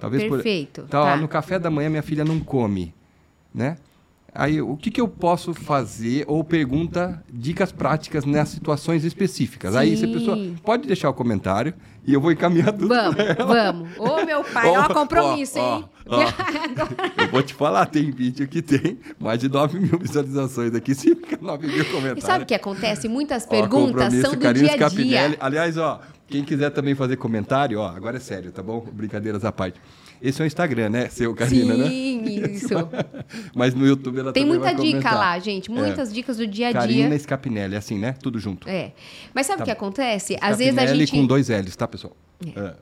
[0.00, 0.82] Talvez Perfeito.
[0.82, 0.88] Por...
[0.88, 1.16] Tá, tá.
[1.16, 2.92] No café da manhã minha filha não come,
[3.54, 3.76] né?
[4.38, 6.24] Aí, o que, que eu posso fazer?
[6.28, 9.72] Ou pergunta dicas práticas nas situações específicas.
[9.72, 9.78] Sim.
[9.78, 11.74] Aí, se a pessoa pode deixar o comentário
[12.06, 12.86] e eu vou encaminhar tudo.
[12.86, 13.98] Vamos, vamos.
[13.98, 15.84] Ô, meu pai, é um compromisso, hein?
[16.06, 16.22] Ó,
[17.20, 21.16] eu vou te falar, tem vídeo que tem mais de 9 mil visualizações aqui, se
[21.16, 22.22] fica 9 mil comentários.
[22.22, 23.08] E sabe o que acontece?
[23.08, 24.78] Muitas perguntas são do dia a dia.
[24.78, 25.36] Capinelli.
[25.40, 28.86] Aliás, ó, quem quiser também fazer comentário, ó, agora é sério, tá bom?
[28.92, 29.80] Brincadeiras à parte.
[30.20, 31.08] Esse é o Instagram, né?
[31.08, 31.88] Seu, Karina, Sim, né?
[31.88, 32.74] Sim, isso.
[33.54, 35.70] Mas no YouTube ela Tem muita dica lá, gente.
[35.70, 36.14] Muitas é.
[36.14, 36.80] dicas do dia a dia.
[36.80, 38.14] Karina Scapinelli, assim, né?
[38.20, 38.68] Tudo junto.
[38.68, 38.92] É.
[39.34, 39.64] Mas sabe o tá.
[39.66, 40.36] que acontece?
[40.40, 41.12] Às vezes a gente...
[41.12, 42.16] com dois L's, tá, pessoal?
[42.56, 42.74] É.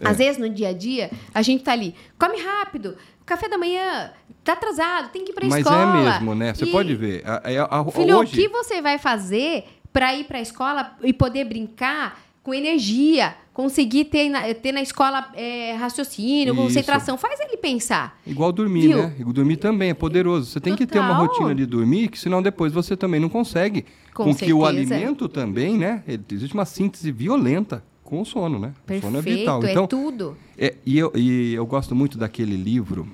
[0.00, 0.08] É.
[0.08, 4.10] Às vezes, no dia a dia, a gente tá ali, come rápido, café da manhã,
[4.42, 5.86] tá atrasado, tem que ir pra Mas escola.
[5.86, 6.54] Mas é mesmo, né?
[6.54, 6.72] Você e...
[6.72, 7.22] pode ver.
[7.26, 8.32] A, a, a, Filho, hoje...
[8.32, 14.06] o que você vai fazer para ir pra escola e poder brincar com energia, conseguir
[14.06, 16.62] ter na, ter na escola é, raciocínio, Isso.
[16.62, 18.18] concentração, faz ele pensar.
[18.26, 18.96] Igual dormir, Viu?
[18.98, 19.14] né?
[19.26, 20.50] Dormir também é poderoso.
[20.50, 20.86] Você tem Total.
[20.86, 23.84] que ter uma rotina de dormir, que senão depois você também não consegue.
[24.14, 26.02] Com, com que o alimento também, né?
[26.30, 28.72] Existe uma síntese violenta com o sono, né?
[28.86, 29.64] Perfeito, o sono é vital.
[29.64, 30.36] É então, tudo.
[30.58, 33.06] É, e, eu, e eu gosto muito daquele livro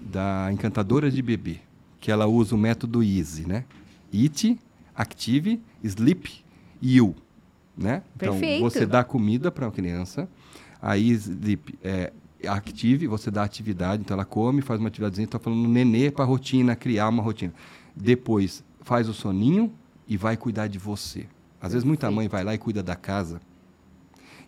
[0.00, 1.60] da Encantadora de Bebê,
[2.00, 3.64] que ela usa o método EASY, né?
[4.12, 4.58] Eat,
[4.94, 6.44] Active, Sleep,
[6.82, 7.14] You.
[7.76, 8.02] Né?
[8.16, 10.28] Então, você dá comida para a criança,
[10.80, 11.18] aí
[11.82, 12.12] é,
[12.46, 16.76] active, você dá atividade, então ela come, faz uma atividadezinha, está falando nenê para rotina,
[16.76, 17.52] criar uma rotina.
[17.96, 19.72] Depois, faz o soninho
[20.06, 21.20] e vai cuidar de você.
[21.20, 21.72] Às Perfeito.
[21.72, 23.40] vezes, muita mãe vai lá e cuida da casa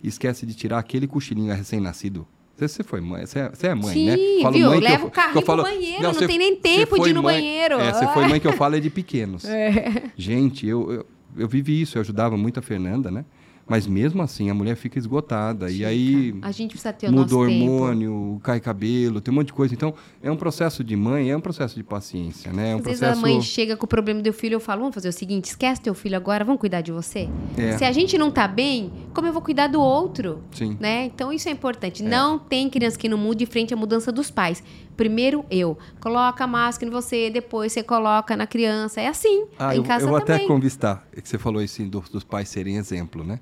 [0.03, 3.93] e esquece de tirar aquele cochilinho recém-nascido você foi mãe, você é, você é mãe,
[3.93, 4.17] Sim, né?
[4.43, 4.69] Falo viu?
[4.69, 7.13] Mãe Leva o carrinho eu falo, pro banheiro, não, não tem nem tempo de ir
[7.13, 7.81] no mãe, banheiro.
[7.81, 9.45] É, você foi mãe que eu falo é de pequenos.
[9.55, 10.11] É.
[10.17, 11.07] Gente, eu, eu,
[11.37, 13.25] eu vivi isso, eu ajudava muito a Fernanda, né?
[13.67, 15.69] Mas mesmo assim a mulher fica esgotada.
[15.69, 15.79] Fica.
[15.79, 16.35] E aí.
[16.43, 18.41] A gente precisa ter o muda o hormônio, tempo.
[18.43, 19.73] cai cabelo, tem um monte de coisa.
[19.73, 22.73] Então, é um processo de mãe, é um processo de paciência, né?
[22.73, 23.05] É um Às processo...
[23.07, 25.47] vezes a mãe chega com o problema do filho, eu falo, vamos fazer o seguinte,
[25.47, 27.29] esquece teu filho agora, vamos cuidar de você.
[27.57, 27.79] É.
[27.79, 30.43] Se a gente não tá bem, como eu vou cuidar do outro?
[30.53, 30.77] Sim.
[30.79, 31.07] Né?
[31.07, 32.05] Então isso é importante.
[32.05, 32.09] É.
[32.09, 34.63] Não tem criança que não mude frente à mudança dos pais.
[34.97, 35.77] Primeiro eu.
[36.01, 39.01] Coloca a máscara em você, depois você coloca na criança.
[39.01, 39.47] É assim.
[39.59, 40.37] Ah, em eu, casa eu vou também.
[40.37, 43.41] até convistar, que você falou assim, dos, dos pais serem exemplo, né?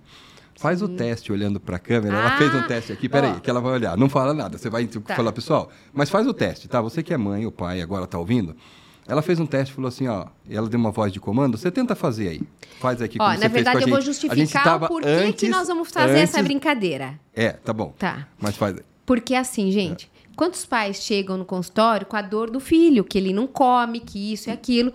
[0.57, 0.85] Faz Sim.
[0.85, 2.17] o teste olhando para a câmera.
[2.17, 3.09] Ah, ela fez um ah, teste aqui.
[3.09, 3.97] Peraí, que ela vai olhar.
[3.97, 4.57] Não fala nada.
[4.57, 5.17] Você vai tá.
[5.17, 5.71] falar, pessoal.
[5.93, 6.81] Mas faz o teste, tá?
[6.81, 8.55] Você que é mãe ou pai agora está ouvindo.
[9.09, 10.27] Ela fez um teste e falou assim, ó.
[10.49, 11.59] Ela deu uma voz de comando.
[11.59, 12.43] Você tenta fazer aí.
[12.79, 13.19] Faz aqui.
[13.21, 16.35] Ó, na verdade, eu vou justificar por que, que nós vamos fazer antes...
[16.35, 17.19] essa brincadeira.
[17.35, 17.93] É, tá bom.
[17.99, 18.29] Tá.
[18.41, 18.85] Mas faz aí.
[19.05, 20.12] Porque assim, gente.
[20.37, 24.33] Quantos pais chegam no consultório com a dor do filho, que ele não come, que
[24.33, 24.92] isso e aquilo.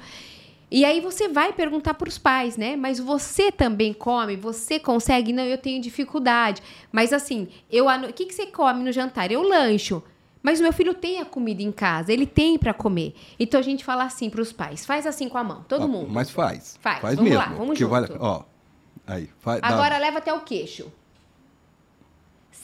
[0.69, 2.75] E aí você vai perguntar para os pais, né?
[2.75, 4.35] Mas você também come?
[4.35, 5.31] Você consegue?
[5.31, 6.61] Não, eu tenho dificuldade.
[6.91, 9.31] Mas assim, eu o que, que você come no jantar?
[9.31, 10.03] Eu lancho.
[10.43, 13.13] Mas o meu filho tem a comida em casa, ele tem para comer.
[13.39, 16.09] Então a gente fala assim para os pais: faz assim com a mão, todo mundo.
[16.09, 16.77] Mas faz.
[16.79, 17.01] Faz.
[17.01, 17.45] Faz vamos mesmo.
[17.45, 17.89] lá, vamos junto.
[17.89, 18.43] Vale, ó,
[19.05, 19.99] aí, faz, Agora dá.
[19.99, 20.91] leva até o queixo.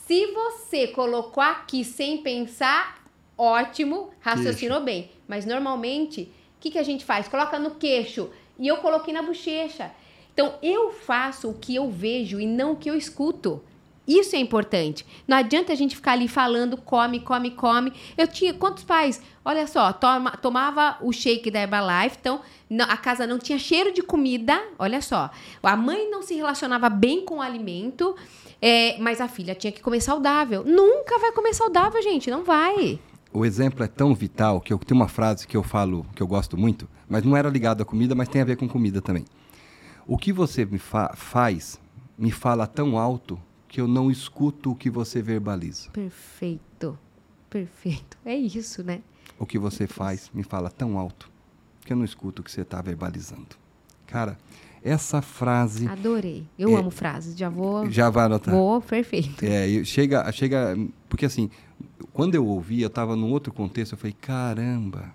[0.06, 3.04] Se você colocou aqui sem pensar,
[3.36, 5.10] ótimo, raciocinou bem.
[5.26, 6.30] Mas normalmente
[6.64, 7.28] que, que a gente faz?
[7.28, 8.30] Coloca no queixo.
[8.58, 9.92] E eu coloquei na bochecha.
[10.32, 13.62] Então, eu faço o que eu vejo e não o que eu escuto.
[14.06, 15.04] Isso é importante.
[15.26, 17.92] Não adianta a gente ficar ali falando, come, come, come.
[18.16, 19.20] Eu tinha quantos pais?
[19.44, 23.92] Olha só, toma, tomava o shake da Herbalife, então não, a casa não tinha cheiro
[23.92, 24.62] de comida.
[24.78, 25.30] Olha só,
[25.62, 28.14] a mãe não se relacionava bem com o alimento,
[28.60, 30.64] é, mas a filha tinha que comer saudável.
[30.64, 32.98] Nunca vai comer saudável, gente, não vai
[33.34, 36.26] o exemplo é tão vital que eu tenho uma frase que eu falo que eu
[36.26, 39.24] gosto muito, mas não era ligado à comida, mas tem a ver com comida também.
[40.06, 41.80] O que você me fa faz
[42.16, 43.36] me fala tão alto
[43.74, 45.90] que eu não escuto o que você verbaliza.
[45.90, 46.96] Perfeito.
[47.50, 48.16] Perfeito.
[48.24, 49.00] É isso, né?
[49.36, 51.28] O que você faz me fala tão alto
[51.84, 53.56] que eu não escuto o que você está verbalizando.
[54.06, 54.38] Cara,
[54.80, 55.88] essa frase.
[55.88, 56.46] Adorei.
[56.56, 57.36] Eu é, amo frases.
[57.36, 57.90] Já vou.
[57.90, 58.54] Já vai anotar.
[58.54, 59.44] Vou, perfeito.
[59.44, 60.78] É, chega, chega.
[61.08, 61.50] Porque assim,
[62.12, 65.12] quando eu ouvi, eu estava num outro contexto, eu falei, caramba,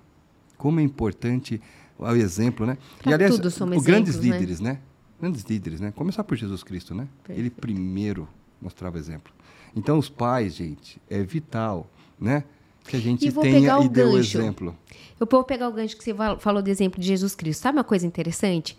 [0.58, 1.62] como é importante
[1.98, 2.78] o exemplo, né?
[3.02, 4.38] Pra e aliás, tudo somos os grandes exemplos, né?
[4.38, 4.72] líderes, né?
[4.74, 4.80] né?
[5.18, 5.94] Grandes líderes, né?
[5.96, 7.08] Começar por Jesus Cristo, né?
[7.24, 7.40] Perfeito.
[7.40, 8.28] Ele primeiro
[8.62, 9.34] mostrava exemplo.
[9.76, 12.44] Então, os pais, gente, é vital, né?
[12.86, 14.76] Que a gente tenha e dê o exemplo.
[15.20, 17.62] Eu vou pegar o gancho que você falou do exemplo de Jesus Cristo.
[17.62, 18.78] Sabe uma coisa interessante?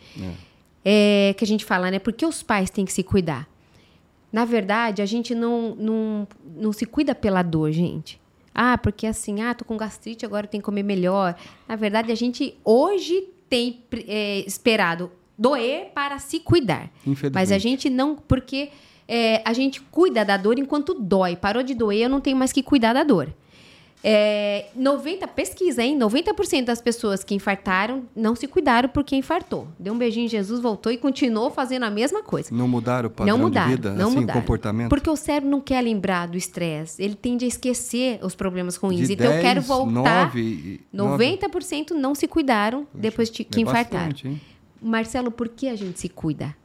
[0.84, 1.30] É.
[1.30, 1.98] é que a gente fala, né?
[1.98, 3.48] Porque os pais têm que se cuidar.
[4.32, 8.20] Na verdade, a gente não, não, não se cuida pela dor, gente.
[8.54, 11.36] Ah, porque assim, ah, tô com gastrite, agora tem que comer melhor.
[11.68, 16.90] Na verdade, a gente hoje tem é, esperado doer para se cuidar.
[17.32, 18.70] Mas a gente não, porque
[19.12, 21.34] é, a gente cuida da dor enquanto dói.
[21.34, 23.34] Parou de doer, eu não tenho mais que cuidar da dor.
[24.02, 25.98] É, 90, pesquisa, hein?
[25.98, 29.66] 90% das pessoas que infartaram não se cuidaram porque infartou.
[29.78, 32.54] Deu um beijinho em Jesus, voltou e continuou fazendo a mesma coisa.
[32.54, 34.38] Não mudaram o padrão não mudaram, de vida, não assim, mudaram.
[34.38, 34.88] o comportamento?
[34.88, 37.02] Porque o cérebro não quer lembrar do estresse.
[37.02, 39.08] Ele tende a esquecer os problemas ruins.
[39.08, 40.26] De então 10, eu quero voltar.
[40.26, 44.12] 9, 90% não se cuidaram Poxa, depois de, que é infartaram.
[44.12, 44.40] Bastante,
[44.80, 46.56] Marcelo, por que a gente se cuida?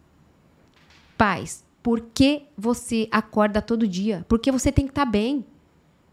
[1.17, 4.25] Pais, por que você acorda todo dia?
[4.27, 5.45] Porque você tem que estar tá bem.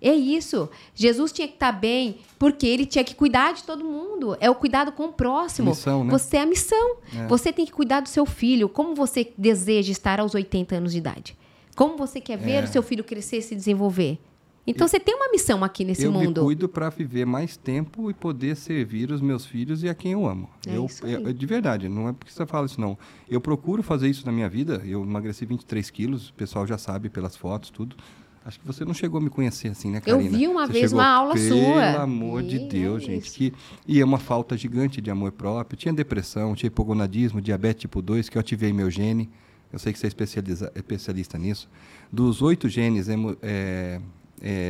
[0.02, 0.68] É isso.
[0.94, 4.36] Jesus tinha que estar bem, porque ele tinha que cuidar de todo mundo.
[4.38, 5.70] É o cuidado com o próximo.
[5.70, 6.10] Missão, né?
[6.10, 6.96] Você é a missão.
[7.16, 7.26] É.
[7.26, 8.68] Você tem que cuidar do seu filho.
[8.68, 11.34] Como você deseja estar aos 80 anos de idade?
[11.74, 12.64] Como você quer ver é.
[12.64, 14.18] o seu filho crescer e se desenvolver?
[14.66, 16.40] Então eu, você tem uma missão aqui nesse eu mundo.
[16.40, 20.12] Eu cuido para viver mais tempo e poder servir os meus filhos e a quem
[20.12, 20.48] eu amo.
[20.66, 22.96] É eu, eu, de verdade, não é porque você fala isso não.
[23.28, 24.80] Eu procuro fazer isso na minha vida.
[24.84, 27.96] Eu emagreci 23 quilos, o pessoal já sabe pelas fotos, tudo.
[28.44, 30.24] Acho que você não chegou a me conhecer assim, né, Karina?
[30.24, 31.92] Eu vi uma você vez chegou, uma aula pelo sua.
[31.92, 33.30] Pelo amor de Deus, gente.
[33.30, 33.52] Que,
[33.86, 35.76] e é uma falta gigante de amor próprio.
[35.76, 39.30] Tinha depressão, tinha hipogonadismo, diabetes tipo 2, que eu ativei meu gene.
[39.72, 41.70] Eu sei que você é especialista nisso.
[42.12, 44.00] Dos oito genes é, é,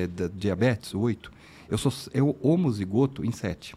[0.08, 1.32] da diabetes, oito,
[1.70, 3.74] eu sou eu homozigoto em sete.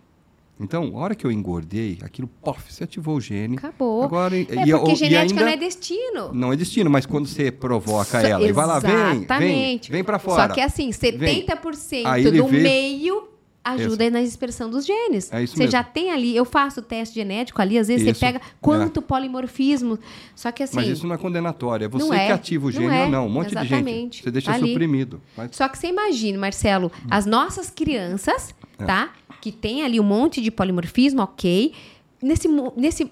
[0.60, 3.58] Então, a hora que eu engordei, aquilo, pof, você ativou o gene.
[3.58, 4.03] Acabou.
[4.03, 6.34] Agora, é e, porque e, genética e ainda, não é destino.
[6.34, 10.17] Não é destino, mas quando você provoca ela e vai lá, vem, vem, vem para
[10.17, 10.47] fora.
[10.47, 13.34] Só que assim, 70% do vê, meio
[13.65, 15.32] ajuda na expressão dos genes.
[15.34, 15.71] É isso você mesmo.
[15.71, 18.19] já tem ali, eu faço teste genético ali, às vezes isso.
[18.19, 19.04] você pega quanto é.
[19.04, 19.97] polimorfismo.
[20.36, 20.75] Só que assim.
[20.75, 23.10] Mas isso não é condenatório, é você é, que ativa o gene não é, ou
[23.10, 23.25] não.
[23.25, 23.84] Um monte exatamente.
[23.84, 24.23] de gente.
[24.23, 24.69] Você deixa ali.
[24.69, 25.21] suprimido.
[25.36, 25.56] Mas...
[25.56, 27.08] Só que você imagine, Marcelo, hum.
[27.10, 28.86] as nossas crianças, é.
[28.86, 29.12] tá?
[29.45, 31.71] que tem ali um monte de polimorfismo, ok,
[32.19, 33.12] nesse, nesse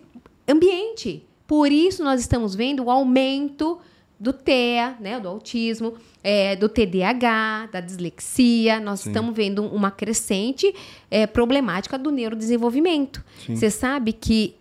[0.50, 1.24] ambiente.
[1.46, 3.78] Por isso nós estamos vendo o aumento
[4.24, 8.80] do TEA, né, do autismo, é, do TDAH, da dislexia.
[8.80, 9.10] Nós Sim.
[9.10, 10.74] estamos vendo uma crescente
[11.12, 13.22] é, problemática do neurodesenvolvimento.
[13.50, 14.56] Você sabe que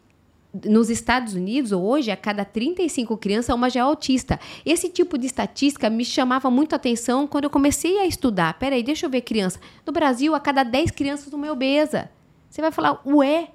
[0.65, 4.39] nos Estados Unidos, hoje, a cada 35 crianças, uma já é autista.
[4.67, 8.55] Esse tipo de estatística me chamava muito a atenção quando eu comecei a estudar.
[8.55, 9.61] Peraí, deixa eu ver criança.
[9.87, 12.11] No Brasil, a cada 10 crianças, uma é obesa.
[12.51, 13.49] Você vai falar, ué,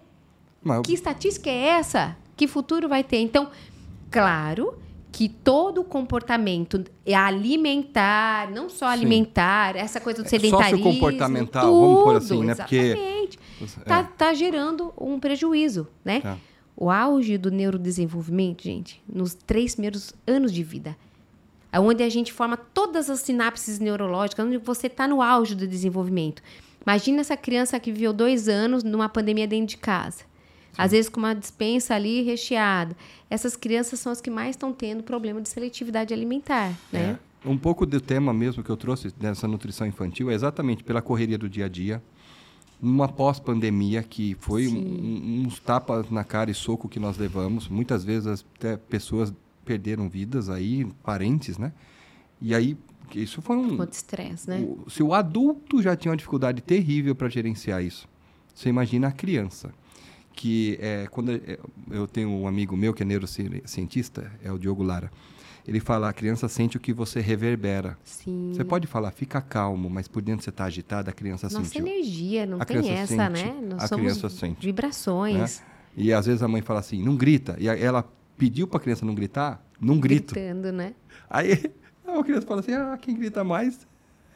[0.64, 2.16] Mas, que estatística é essa?
[2.38, 3.18] Que futuro vai ter?
[3.18, 3.50] Então,
[4.10, 4.87] claro
[5.18, 11.66] que todo o comportamento é alimentar, não só alimentar, essa coisa do É, sedentarismo, sociocomportamental,
[11.66, 12.54] tudo, vamos pôr assim, né?
[12.54, 13.40] Porque- Exatamente.
[13.80, 13.84] É.
[13.86, 16.22] Tá, tá gerando um prejuízo, né?
[16.22, 16.38] Tá.
[16.76, 20.96] O auge do neurodesenvolvimento, gente, nos três primeiros anos de vida,
[21.72, 25.66] é onde a gente forma todas as sinapses neurológicas, onde você está no auge do
[25.68, 26.44] desenvolvimento.
[26.86, 30.26] Imagina essa criança que viveu dois anos numa pandemia dentro de casa.
[30.78, 32.96] Às vezes com uma dispensa ali recheada.
[33.30, 37.18] Essas crianças são as que mais estão tendo problema de seletividade alimentar, né?
[37.44, 37.50] É.
[37.50, 41.38] Um pouco do tema mesmo que eu trouxe dessa nutrição infantil é exatamente pela correria
[41.38, 42.02] do dia a dia,
[42.82, 47.68] numa pós-pandemia que foi um- uns tapas na cara e soco que nós levamos.
[47.68, 49.34] Muitas vezes até pessoas
[49.66, 51.72] perderam vidas aí, parentes, né?
[52.42, 52.78] E aí,
[53.16, 53.78] isso foi um...
[53.78, 54.60] Quanto estresse, né?
[54.60, 58.08] o- se o adulto já tinha uma dificuldade terrível para gerenciar isso,
[58.54, 59.72] você imagina a criança.
[60.38, 61.58] Que é, quando é,
[61.90, 65.10] eu tenho um amigo meu que é neurocientista, é o Diogo Lara.
[65.68, 67.98] Ele fala: a criança sente o que você reverbera.
[68.04, 68.52] Sim.
[68.54, 71.88] Você pode falar, fica calmo, mas por dentro você está agitado, a criança Nossa sentiu.
[71.88, 73.60] energia, não A tem essa, sente, né?
[73.68, 74.62] Nós a criança sente, né?
[74.62, 75.64] vibrações.
[75.96, 77.58] E às vezes a mãe fala assim: não grita.
[77.60, 80.36] E ela pediu para a criança não gritar, não grito.
[80.36, 80.94] Gritando, né?
[81.28, 81.74] Aí
[82.08, 83.88] a criança fala assim: ah, quem grita mais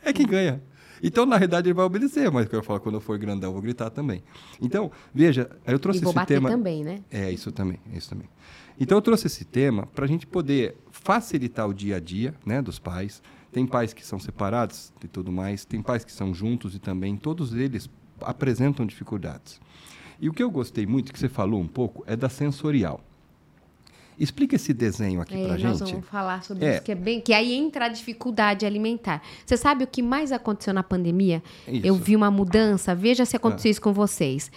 [0.04, 0.62] é quem ganha.
[1.04, 3.62] Então, na realidade, ele vai obedecer, mas eu falo, quando eu for grandão, eu vou
[3.62, 4.24] gritar também.
[4.62, 6.50] Então, veja, eu trouxe E vou esse bater tema.
[6.50, 7.00] também, né?
[7.10, 8.30] É, isso também, isso também.
[8.80, 12.62] Então, eu trouxe esse tema para a gente poder facilitar o dia a dia né,
[12.62, 13.22] dos pais.
[13.52, 17.18] Tem pais que são separados e tudo mais, tem pais que são juntos e também,
[17.18, 17.90] todos eles
[18.22, 19.60] apresentam dificuldades.
[20.20, 23.04] E o que eu gostei muito, que você falou um pouco, é da sensorial.
[24.20, 25.80] Explica esse desenho aqui É, nós gente.
[25.92, 26.74] vamos falar sobre É.
[26.76, 27.20] isso, que é bem.
[27.22, 29.22] Que aí entra a dificuldade alimentar.
[29.46, 31.42] Você sabe o que mais aconteceu na pandemia?
[31.68, 31.86] Isso.
[31.86, 34.52] Eu vi uma mudança, veja se aconteceu isso com vocês.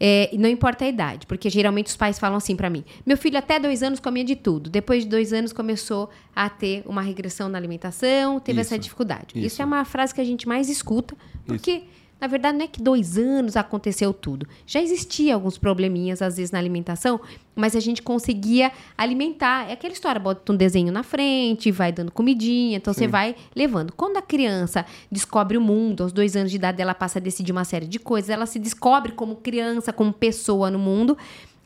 [0.00, 3.16] É, e não importa a idade, porque geralmente os pais falam assim pra mim: meu
[3.16, 4.68] filho até dois anos comia de tudo.
[4.70, 8.82] Depois de dois anos começou a ter uma regressão na alimentação, teve essa Isso.
[8.82, 9.26] dificuldade.
[9.34, 9.46] Isso.
[9.46, 9.62] Isso.
[9.62, 11.82] é uma frase que a gente mais escuta, porque.
[12.20, 14.46] Na verdade, não é que dois anos aconteceu tudo.
[14.66, 17.20] Já existia alguns probleminhas, às vezes, na alimentação,
[17.54, 19.68] mas a gente conseguia alimentar.
[19.68, 23.10] É aquela história, bota um desenho na frente, vai dando comidinha, então você Sim.
[23.10, 23.92] vai levando.
[23.92, 27.52] Quando a criança descobre o mundo, aos dois anos de idade, ela passa a decidir
[27.52, 31.16] uma série de coisas, ela se descobre como criança, como pessoa no mundo,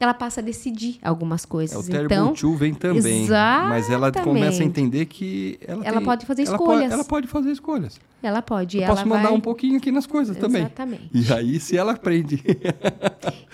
[0.03, 1.77] ela passa a decidir algumas É, coisas.
[1.87, 3.27] o Terrible então, Two vem também.
[3.29, 4.23] Mas ela Exatamente.
[4.25, 6.93] começa a entender que ela, Ela tem- pode fazer ela escolhas.
[6.93, 8.01] Ela pode fazer escolhas.
[8.23, 8.79] ela pode.
[8.79, 9.33] Eu ela posso mandar vai...
[9.33, 10.63] um pouquinho aqui nas coisas também.
[10.63, 11.09] Exatamente.
[11.13, 12.43] E aí, se ela aprende.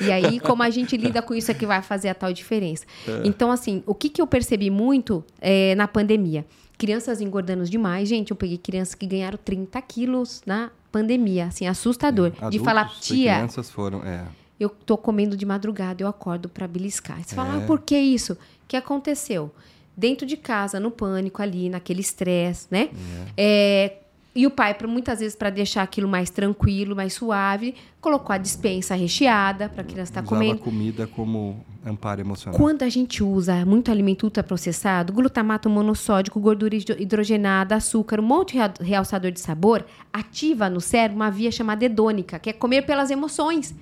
[0.01, 2.85] E aí, como a gente lida com isso é que vai fazer a tal diferença.
[3.25, 6.47] Então, assim, o que, que eu percebi muito é, na pandemia?
[6.79, 8.09] Crianças engordando demais.
[8.09, 11.47] Gente, eu peguei crianças que ganharam 30 quilos na pandemia.
[11.47, 12.31] Assim, assustador.
[12.31, 13.99] de Adultos falar, e tia, crianças foram.
[14.05, 14.25] É.
[14.59, 17.23] eu tô comendo de madrugada, eu acordo para beliscar.
[17.23, 17.59] Você fala, É.
[17.59, 18.33] ah, por que isso?
[18.35, 19.53] O que aconteceu?
[19.97, 22.88] Dentro de casa, no pânico ali, naquele estresse, né?
[23.37, 23.94] É,
[24.35, 28.38] e o pai, pra, muitas vezes, para deixar aquilo mais tranquilo, mais suave, colocou a
[28.38, 30.61] dispensa recheada para a criança estar Usava comendo.
[30.61, 32.57] a comida como amparo emocional.
[32.57, 38.53] Quando a gente usa muito alimento ultraprocessado, glutamato monossódico, gordura hidro- hidrogenada, açúcar, um monte
[38.53, 42.83] de rea- realçador de sabor, ativa no cérebro uma via chamada hedônica, que é comer
[42.83, 43.75] pelas emoções.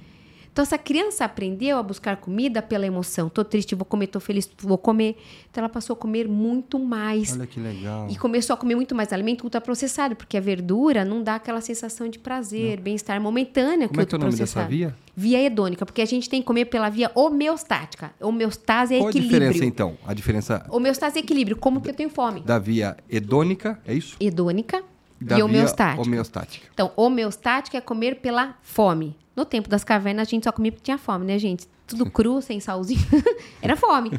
[0.56, 3.28] Então, essa criança aprendeu a buscar comida pela emoção.
[3.28, 5.14] Tô triste, vou comer, tô feliz, vou comer.
[5.50, 7.34] Então, ela passou a comer muito mais.
[7.34, 8.08] Olha que legal.
[8.08, 12.08] E começou a comer muito mais alimento ultraprocessado, porque a verdura não dá aquela sensação
[12.08, 14.96] de prazer, bem-estar momentâneo Como é que é o nome dessa via?
[15.14, 18.14] Via hedônica, porque a gente tem que comer pela via homeostática.
[18.18, 19.38] Homeostase é Qual a equilíbrio.
[19.38, 19.98] diferença, então?
[20.06, 21.58] A diferença Homeostase é equilíbrio.
[21.58, 22.40] Como que eu tenho fome?
[22.40, 24.16] da via hedônica, é isso?
[24.18, 24.82] Hedônica
[25.20, 26.00] Da e homeostática.
[26.00, 26.66] homeostática.
[26.72, 29.14] Então, homeostática é comer pela fome.
[29.36, 31.66] No tempo das cavernas, a gente só comia porque tinha fome, né, gente?
[31.86, 33.00] Tudo cru, sem salzinho.
[33.60, 34.10] Era fome.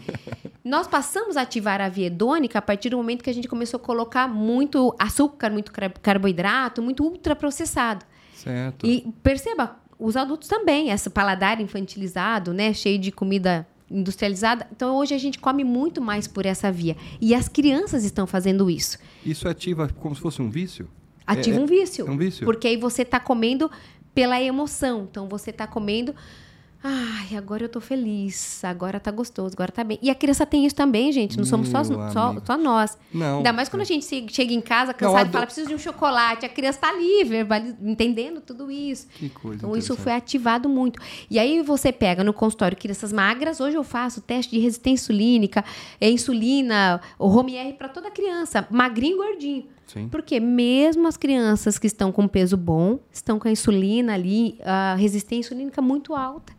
[0.64, 3.78] Nós passamos a ativar a via hedônica a partir do momento que a gente começou
[3.78, 8.06] a colocar muito açúcar, muito car- carboidrato, muito ultraprocessado.
[8.36, 8.86] Certo.
[8.86, 14.68] E perceba, os adultos também, esse paladar infantilizado, né, cheio de comida industrializada.
[14.72, 16.96] Então hoje a gente come muito mais por essa via.
[17.20, 18.98] E as crianças estão fazendo isso.
[19.26, 20.88] Isso ativa como se fosse um vício?
[21.26, 22.08] Ativa É- um vício.
[22.08, 22.46] é um vício?
[22.46, 23.70] Porque aí você está comendo
[24.18, 25.08] pela emoção.
[25.12, 26.16] Então você está comendo
[26.84, 29.98] Ai, agora eu tô feliz, agora tá gostoso, agora tá bem.
[30.00, 31.36] E a criança tem isso também, gente.
[31.36, 32.98] Não somos só, só, só nós.
[33.12, 33.38] Não.
[33.38, 36.46] Ainda mais quando a gente chega em casa cansado e fala, preciso de um chocolate.
[36.46, 39.08] A criança tá ali, verbali- entendendo tudo isso.
[39.16, 41.02] Que coisa Então, isso foi ativado muito.
[41.32, 43.60] E aí você pega no consultório crianças magras.
[43.60, 45.66] Hoje eu faço teste de resistência insulínica,
[46.00, 49.77] é insulina, o Romier para toda criança, magrinho e gordinho.
[49.88, 50.10] Sim.
[50.10, 54.95] Porque mesmo as crianças que estão com peso bom, estão com a insulina ali, a
[54.95, 56.54] resistência insulínica muito alta,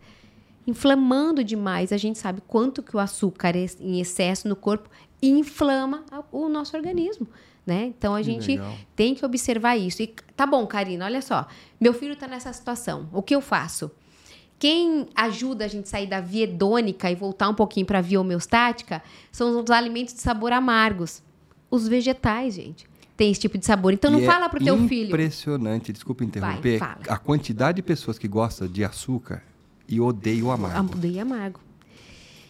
[0.65, 1.93] inflamando demais.
[1.93, 4.89] A gente sabe quanto que o açúcar em excesso no corpo
[5.21, 7.27] inflama o nosso organismo,
[7.65, 7.85] né?
[7.85, 8.73] Então a gente legal.
[8.95, 10.01] tem que observar isso.
[10.01, 11.47] E tá bom, Karina, olha só.
[11.79, 13.09] Meu filho tá nessa situação.
[13.13, 13.91] O que eu faço?
[14.57, 18.01] Quem ajuda a gente a sair da via hedônica e voltar um pouquinho para a
[18.01, 21.21] via homeostática são os alimentos de sabor amargos.
[21.71, 22.88] Os vegetais, gente.
[23.19, 23.91] Tem esse tipo de sabor.
[23.91, 25.09] Então não E fala é pro teu filho.
[25.09, 26.79] Impressionante, desculpa interromper.
[26.79, 26.99] fala.
[27.09, 29.43] a quantidade de pessoas que gostam de açúcar
[29.89, 30.77] e odeiam o amargo.
[30.77, 31.59] Amudei amargo.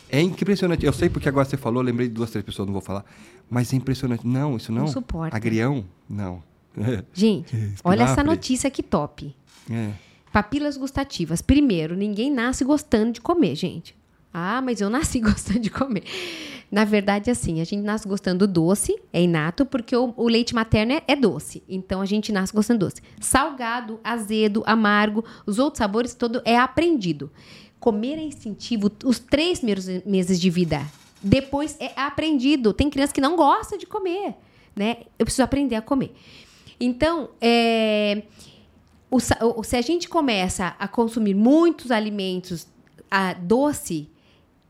[0.08, 0.86] É impressionante.
[0.86, 3.04] Eu sei porque agora você falou, lembrei de duas, três pessoas, não vou falar.
[3.50, 4.28] Mas é impressionante.
[4.28, 4.82] Não, isso não.
[4.82, 5.36] Não suporta.
[5.36, 5.84] Agrião?
[6.08, 6.44] Não.
[7.16, 9.36] Gente, olha essa notícia que top.
[9.72, 9.90] É.
[10.32, 11.42] Papilas gustativas.
[11.42, 13.98] Primeiro, ninguém nasce gostando de comer, gente.
[14.32, 16.04] Ah, mas eu nasci gostando de comer.
[16.72, 20.54] Na verdade, assim, a gente nasce gostando do doce, é inato, porque o, o leite
[20.54, 21.64] materno é, é doce.
[21.68, 23.02] Então, a gente nasce gostando doce.
[23.20, 27.32] Salgado, azedo, amargo, os outros sabores todo é aprendido.
[27.80, 30.86] Comer é instintivo os três primeiros meses de vida.
[31.24, 32.72] Depois é aprendido.
[32.72, 34.36] Tem criança que não gosta de comer,
[34.76, 34.98] né?
[35.18, 36.14] Eu preciso aprender a comer.
[36.80, 38.24] Então, é,
[39.10, 42.68] o se a gente começa a consumir muitos alimentos
[43.10, 44.08] ah, doce,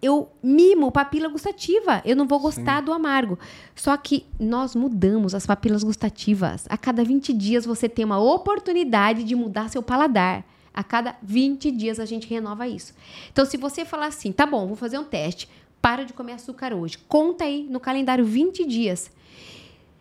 [0.01, 2.01] eu mimo papila gustativa.
[2.05, 3.38] Eu não vou gostar do amargo.
[3.75, 6.65] Só que nós mudamos as papilas gustativas.
[6.69, 10.45] A cada 20 dias você tem uma oportunidade de mudar seu paladar.
[10.73, 12.93] A cada 20 dias a gente renova isso.
[13.31, 15.49] Então, se você falar assim, tá bom, vou fazer um teste.
[15.81, 16.97] Para de comer açúcar hoje.
[16.97, 19.12] Conta aí no calendário 20 dias.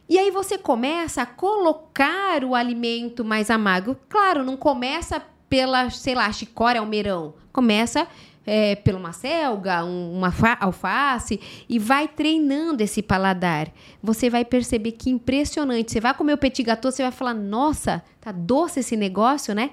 [0.08, 3.96] E aí você começa a colocar o alimento mais amargo.
[4.08, 7.34] Claro, não começa pela, sei lá, chicória almeirão.
[7.52, 8.06] Começa
[8.50, 13.70] é, pela uma selga, um- uma fa- alface e vai treinando esse paladar.
[14.02, 15.92] Você vai perceber que impressionante.
[15.92, 19.70] Você vai comer o petit gâteau, você vai falar, nossa, tá doce esse negócio, né?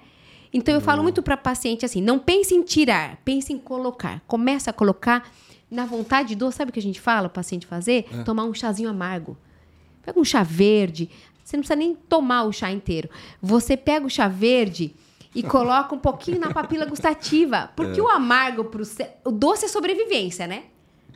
[0.53, 4.21] Então eu falo muito para paciente assim, não pense em tirar, pense em colocar.
[4.27, 5.29] Começa a colocar
[5.71, 8.05] na vontade doce, sabe o que a gente fala o paciente fazer?
[8.23, 9.38] Tomar um chazinho amargo.
[10.03, 11.09] Pega um chá verde.
[11.43, 13.09] Você não precisa nem tomar o chá inteiro.
[13.41, 14.93] Você pega o chá verde
[15.35, 17.69] e coloca um pouquinho na papila gustativa.
[17.75, 20.63] Porque o amargo pro cé- O doce é sobrevivência, né?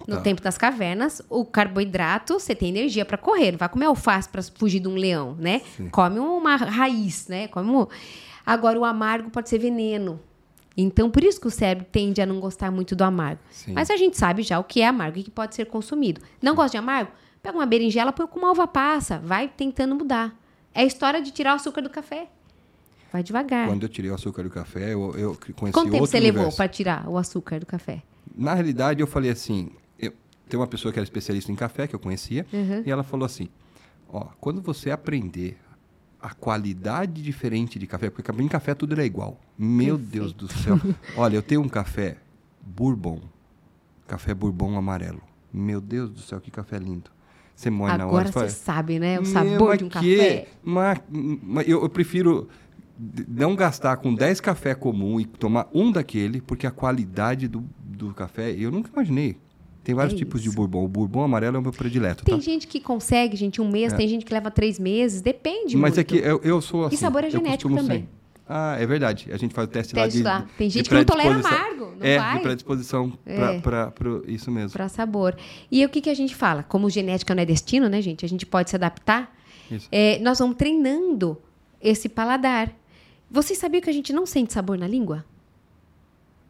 [0.07, 0.21] No Tá.
[0.21, 3.51] tempo das cavernas, o carboidrato, você tem energia para correr.
[3.51, 5.61] Não vai comer alface para fugir de um leão, né?
[5.91, 7.47] Come uma raiz, né?
[7.47, 7.87] Come um...
[8.45, 10.19] Agora, o amargo pode ser veneno.
[10.77, 13.41] Então, por isso que o cérebro tende a não gostar muito do amargo.
[13.51, 13.73] Sim.
[13.73, 16.21] Mas a gente sabe já o que é amargo e que pode ser consumido.
[16.41, 17.11] Não gosta de amargo?
[17.43, 19.19] Pega uma berinjela, põe com uma uva passa.
[19.23, 20.33] Vai tentando mudar.
[20.73, 22.29] É a história de tirar o açúcar do café.
[23.11, 23.67] Vai devagar.
[23.67, 26.57] Quando eu tirei o açúcar do café, eu, eu conheci Quanto tempo você levou universo.
[26.57, 28.03] para tirar o açúcar do café?
[28.35, 30.13] Na realidade, eu falei assim: eu,
[30.47, 32.83] tem uma pessoa que era especialista em café, que eu conhecia, Uhum.
[32.85, 33.49] e ela falou assim:
[34.07, 35.57] ó, quando você aprender
[36.21, 39.39] a qualidade diferente de café, porque em café tudo era igual.
[39.57, 40.77] Meu Deus do céu.
[41.17, 42.17] Olha, eu tenho um café
[42.61, 43.21] Bourbon,
[44.07, 45.21] café Bourbon amarelo.
[45.51, 47.09] Meu Deus do céu, que café lindo.
[47.55, 48.03] Você moe na hora.
[48.05, 49.17] Agora você fala, sabe, né?
[49.19, 50.47] O "Meu, sabor de um que- café.
[50.63, 50.99] mas-
[51.41, 52.47] mas eu, eu prefiro
[53.27, 58.13] não gastar com 10 café comum e tomar um daquele, porque a qualidade do, do
[58.13, 59.37] café, eu nunca imaginei.
[59.83, 60.83] Tem vários É tipos de bourbon.
[60.83, 62.41] O bourbon amarelo é o meu predileto, Tem tá?
[62.41, 65.99] gente que consegue, gente, um mês, tem gente que leva três meses, depende Mas muito.
[65.99, 66.97] é que eu, eu sou assim.
[66.97, 68.01] sabor é genético também.
[68.01, 68.07] ser-
[68.47, 69.29] Ah, é verdade.
[69.31, 70.39] A gente faz o teste, Teste lá lá.
[70.41, 70.51] de.
[70.57, 72.37] Tem de gente que não tolera amargo, não é, vai.
[72.37, 73.59] de predisposição É.
[73.61, 73.93] para
[74.27, 74.71] isso mesmo.
[74.71, 75.35] Para sabor.
[75.71, 76.61] E o que, que a gente fala?
[76.63, 78.25] Como genética não é destino, né, gente?
[78.25, 79.33] A gente pode se adaptar.
[79.91, 81.37] É, nós vamos treinando
[81.81, 82.71] esse paladar.
[83.29, 85.25] Vocês sabiam que a gente não sente sabor na língua?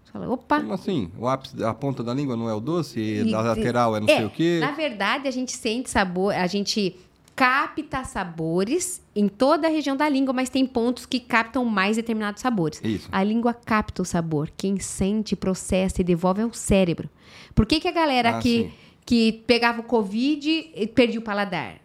[0.04, 0.60] Você fala, opa.
[0.62, 1.12] Como assim?
[1.18, 3.00] O ápice, a ponta da língua não é o doce?
[3.00, 4.58] E, a lateral é não é, sei o quê?
[4.60, 6.96] Na verdade, a gente sente sabor, a gente
[7.36, 12.42] capta sabores em toda a região da língua, mas tem pontos que captam mais determinados
[12.42, 12.82] sabores.
[12.84, 13.08] Isso.
[13.12, 14.52] A língua capta o sabor.
[14.58, 17.10] Quem sente, processa e devolve é o cérebro.
[17.56, 18.72] Por que, que a galera Ah, que, sim.
[19.06, 21.78] que pegava o Covid e perdia o paladar?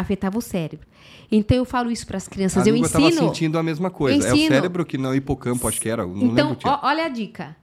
[0.00, 0.86] Afetava o cérebro.
[1.30, 2.64] Então eu falo isso para as crianças.
[2.66, 3.26] a eu língua estava ensino.
[3.26, 4.16] sentindo a mesma coisa.
[4.24, 4.54] Eu É o ensino.
[4.54, 6.06] cérebro que não, hipocampo, acho que era.
[6.06, 6.70] Não Então, que é.
[6.70, 7.56] ó- olha a dica.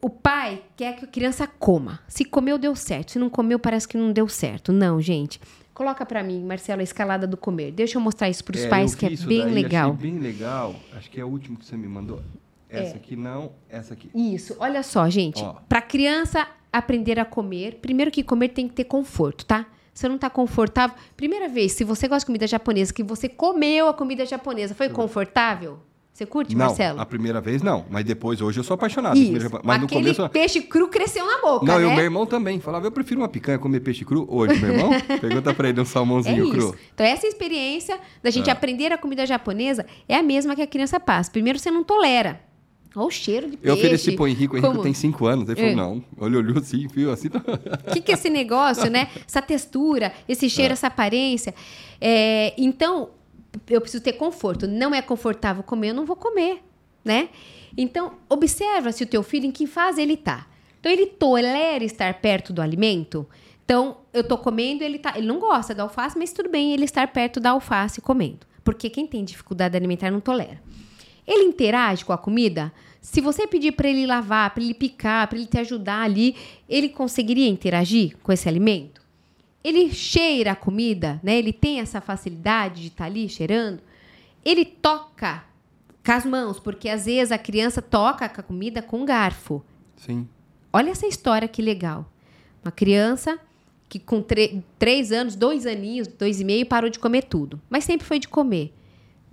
[0.00, 2.00] O pai quer que a criança coma.
[2.06, 3.12] Se comeu, deu certo.
[3.12, 4.72] Se não comeu, parece que não deu certo.
[4.72, 5.40] Não, gente.
[5.74, 7.70] Coloca pra mim, Marcelo, a escalada do comer.
[7.72, 9.92] Deixa eu mostrar isso pros É, pais, que é bem daí, legal.
[9.98, 10.74] Achei bem legal.
[10.96, 12.20] Acho que é o último que você me mandou.
[12.68, 14.10] essa aqui não, essa aqui.
[14.14, 14.56] Isso.
[14.58, 15.42] Olha só, gente.
[15.42, 15.54] Ó.
[15.68, 19.66] Para criança aprender a comer, primeiro que comer tem que ter conforto, tá?
[19.96, 20.94] Você não tá confortável.
[21.16, 24.90] Primeira vez, se você gosta de comida japonesa, que você comeu a comida japonesa, foi
[24.90, 25.78] confortável?
[26.12, 26.98] Você curte, não, Marcelo?
[27.00, 29.16] a primeira vez não, mas depois hoje eu sou apaixonado.
[29.18, 29.50] Isso.
[29.62, 30.28] Mas no Aquele começo.
[30.30, 31.82] peixe cru cresceu na boca, Não, né?
[31.84, 32.58] e o meu irmão também.
[32.60, 34.90] Falava, eu prefiro uma picanha comer peixe cru hoje, meu irmão.
[35.20, 36.52] Pergunta pra ele um É salmãozinho isso.
[36.72, 36.74] cru.
[36.94, 38.52] Então, essa experiência da gente É.
[38.52, 41.30] aprender a comida japonesa é a mesma que a criança passa.
[41.30, 42.40] Primeiro, você não tolera.
[42.96, 43.68] Olha o cheiro de peixe.
[43.68, 44.82] Eu ofereci pro Henrique, o Henrique Como?
[44.82, 45.48] tem 5 anos.
[45.50, 45.74] Ele falou, É.
[45.74, 46.04] não.
[46.26, 47.28] Ele olhou assim, viu assim.
[47.28, 49.08] O que, que é esse negócio, né?
[49.26, 51.54] Essa textura, esse cheiro, essa aparência.
[52.00, 53.10] É, então,
[53.68, 54.66] eu preciso ter conforto.
[54.66, 56.62] Não é confortável comer, eu não vou comer,
[57.04, 57.28] né?
[57.76, 60.46] Então, observa se o teu filho, em que fase ele tá.
[60.80, 63.26] Então, ele tolera estar perto do alimento?
[63.64, 65.12] Então, eu tô comendo, ele tá...
[65.16, 68.46] Ele não gosta da alface, mas tudo bem ele estar perto da alface comendo.
[68.64, 70.62] Porque quem tem dificuldade alimentar não tolera.
[71.26, 72.72] Ele interage com a comida?
[73.06, 76.34] Se você pedir para ele lavar, para ele picar, para ele te ajudar ali,
[76.68, 79.00] ele conseguiria interagir com esse alimento?
[79.62, 81.38] Ele cheira a comida, né?
[81.38, 83.80] Ele tem essa facilidade de estar ali cheirando.
[84.44, 85.44] Ele toca
[86.04, 89.62] com as mãos, porque às vezes a criança toca com a comida com garfo.
[89.96, 90.26] Sim.
[90.72, 92.10] Olha essa história que legal.
[92.64, 93.38] Uma criança
[93.88, 94.20] que com
[94.80, 97.62] três anos, dois aninhos, dois e meio, parou de comer tudo.
[97.70, 98.74] Mas sempre foi de comer.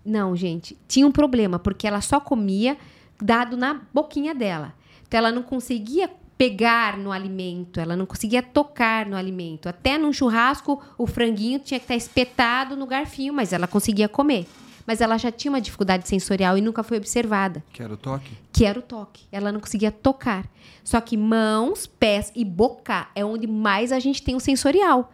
[0.05, 2.77] Não, gente, tinha um problema, porque ela só comia
[3.21, 4.73] dado na boquinha dela.
[5.07, 9.69] Então ela não conseguia pegar no alimento, ela não conseguia tocar no alimento.
[9.69, 14.47] Até num churrasco, o franguinho tinha que estar espetado no garfinho, mas ela conseguia comer.
[14.85, 18.31] Mas ela já tinha uma dificuldade sensorial e nunca foi observada Quero toque.
[18.51, 19.23] que era o toque.
[19.31, 20.45] Ela não conseguia tocar.
[20.83, 25.09] Só que mãos, pés e boca é onde mais a gente tem o sensorial.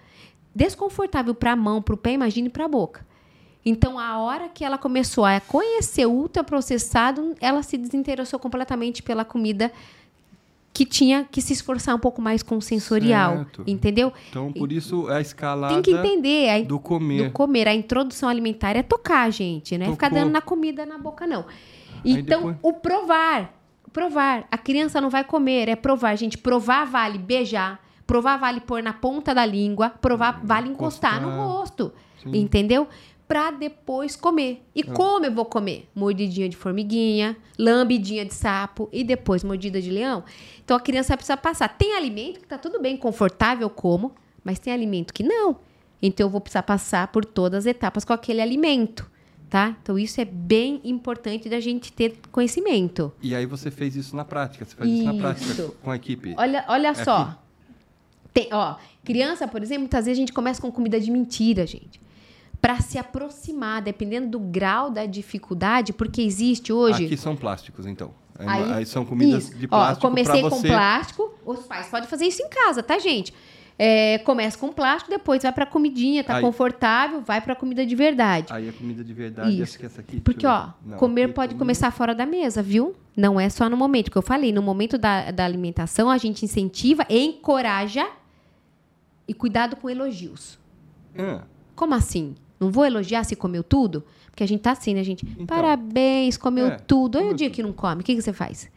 [0.55, 3.05] Desconfortável para a mão, para o pé, imagine para a boca.
[3.65, 9.25] Então, a hora que ela começou a conhecer o ultraprocessado, ela se desinteressou completamente pela
[9.25, 9.71] comida
[10.71, 13.63] que tinha que se esforçar um pouco mais com o sensorial, Certo.
[13.67, 14.13] entendeu?
[14.29, 17.25] Então, por isso, a escalada Tem que entender a do comer.
[17.25, 17.67] do comer.
[17.67, 21.43] A introdução alimentar é tocar, gente, não é ficar dando na comida na boca, não.
[22.05, 23.53] Então, depois- o provar.
[23.91, 24.47] Provar.
[24.51, 26.15] A criança não vai comer, é provar.
[26.15, 27.79] Gente, provar vale beijar.
[28.05, 29.89] Provar vale pôr na ponta da língua.
[29.89, 31.47] Provar vale encostar, no Encostar.
[31.47, 31.91] rosto.
[32.23, 32.37] Sim.
[32.37, 32.87] Entendeu?
[33.29, 34.65] Pra depois comer.
[34.73, 35.87] E como eu vou comer?
[35.93, 40.23] Mordidinha de formiguinha, lambidinha de sapo e depois mordida de leão.
[40.65, 41.69] Então a criança precisa passar.
[41.69, 45.57] Tem alimento que tá tudo bem, confortável como, mas tem alimento que não.
[46.01, 49.07] Então eu vou precisar passar por todas as etapas com aquele alimento,
[49.47, 49.77] tá?
[49.79, 53.13] Então isso é bem importante da gente ter conhecimento.
[53.21, 54.65] E aí você fez isso na prática.
[54.65, 55.75] Você faz isso, na prática Isso.
[55.83, 56.33] com a equipe.
[56.35, 57.03] Olha, olha Aqui.
[57.03, 57.37] só.
[58.33, 61.99] Tem, ó, criança, por exemplo, muitas vezes a gente começa com comida de mentira, gente.
[62.61, 67.05] Pra se aproximar, dependendo do grau da dificuldade, porque existe hoje.
[67.05, 68.11] Aqui são plásticos, então.
[68.37, 69.55] Aí, Aí- aí são comidas Isso.
[69.57, 70.67] de Ó, plástico comecei pra com você...
[70.67, 71.33] plástico.
[71.45, 73.33] Os pais podem fazer isso em casa, tá, gente?
[73.81, 77.95] É, começa com plástico, depois vai pra comidinha, tá Aí- confortável, vai pra comida de
[77.95, 78.51] verdade.
[78.51, 79.79] Aí a comida de verdade, Isso.
[79.79, 80.19] que essa aqui...
[80.19, 80.67] Porque, ó.
[80.85, 82.93] Não, comer pode comi- começar fora da mesa, viu?
[83.15, 84.11] Não é só no momento.
[84.11, 88.05] que eu falei, no momento da, da alimentação, a gente incentiva, encoraja
[89.25, 90.59] e cuidado com elogios.
[91.17, 91.43] Ah,
[91.75, 92.35] Como assim?
[92.59, 94.03] Não vou elogiar se comeu tudo?
[94.27, 95.25] Porque a gente tá assim, né, gente?
[95.25, 95.45] Então.
[95.45, 97.17] Parabéns, comeu É, tudo.
[97.17, 97.55] Aí comeu o dia tudo.
[97.55, 98.69] que não come, o que, que você faz?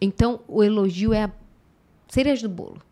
[0.00, 1.30] Então, o elogio é a
[2.08, 2.82] cereja do bolo.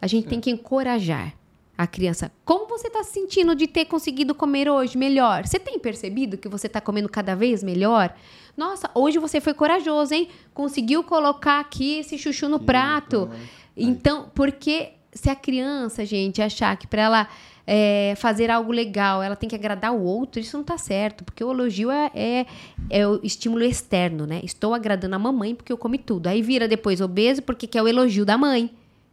[0.00, 1.34] A gente tem que encorajar
[1.76, 2.30] a criança.
[2.44, 5.46] Como você está se sentindo de ter conseguido comer hoje melhor?
[5.46, 8.14] Você tem percebido que você está comendo cada vez melhor?
[8.56, 10.28] Nossa, hoje você foi corajoso, hein?
[10.52, 13.30] Conseguiu colocar aqui esse chuchu no Que prato.
[13.76, 17.28] Então, porque se a criança, gente, achar que para ela
[17.72, 21.22] é, fazer algo legal, ela tem que agradar o outro, isso não tá certo.
[21.22, 22.46] Porque o elogio é, é,
[22.90, 24.40] é o estímulo externo, né?
[24.42, 26.26] Estou agradando a mamãe porque eu comi tudo.
[26.26, 28.70] Aí vira depois obeso porque quer o elogio da mãe,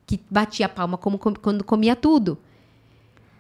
[0.08, 2.36] que batia a palma como, com- quando comia tudo.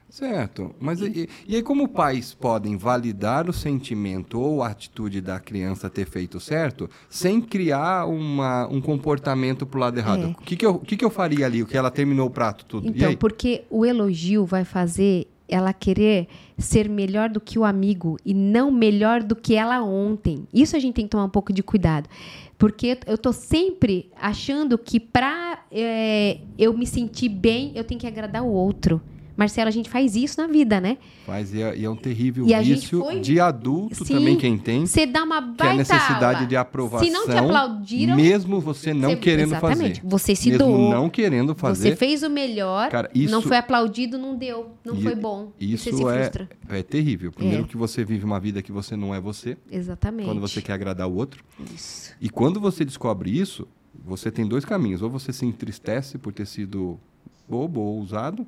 [0.09, 0.73] Certo.
[0.79, 5.89] Mas e, e aí como pais podem validar o sentimento ou a atitude da criança
[5.89, 10.23] ter feito certo sem criar uma, um comportamento pro lado errado?
[10.23, 10.27] É.
[10.27, 11.61] O que, que, eu, o que, que eu faria ali?
[11.61, 12.87] O que ela terminou o prato, tudo.
[12.87, 16.27] Então, porque o elogio vai fazer ela querer
[16.57, 20.45] ser melhor do que o amigo e não melhor do que ela ontem.
[20.53, 22.09] Isso a gente tem que tomar um pouco de cuidado.
[22.57, 28.07] Porque eu tô sempre achando que pra é, eu me sentir bem, eu tenho que
[28.07, 29.01] agradar o outro.
[29.37, 30.97] Marcelo, a gente faz isso na vida, né?
[31.25, 34.15] Faz, e é, e é um terrível E vício foi- de adulto Sim.
[34.15, 37.25] também quem tem, Você dá uma que é a baita necessidade de aprovação, Se não
[37.27, 39.99] te aplaudiram, mesmo você não você- querendo exatamente.
[40.01, 40.09] fazer.
[40.09, 40.89] Você se mesmo doou.
[40.91, 41.89] não querendo fazer.
[41.91, 45.51] Você fez o melhor, Cara, isso- não foi aplaudido, não deu, não E- foi bom.
[45.59, 46.49] Isso você se é, frustra.
[46.69, 47.31] é terrível.
[47.31, 47.67] Primeiro É.
[47.67, 50.25] que você vive uma vida que você não é você, Exatamente.
[50.25, 51.43] quando você quer agradar o outro.
[51.75, 52.11] Isso.
[52.19, 53.67] E quando você descobre isso,
[54.03, 55.03] você tem dois caminhos.
[55.03, 56.99] Ou você se entristece por ter sido
[57.47, 58.45] bobo ou ousado,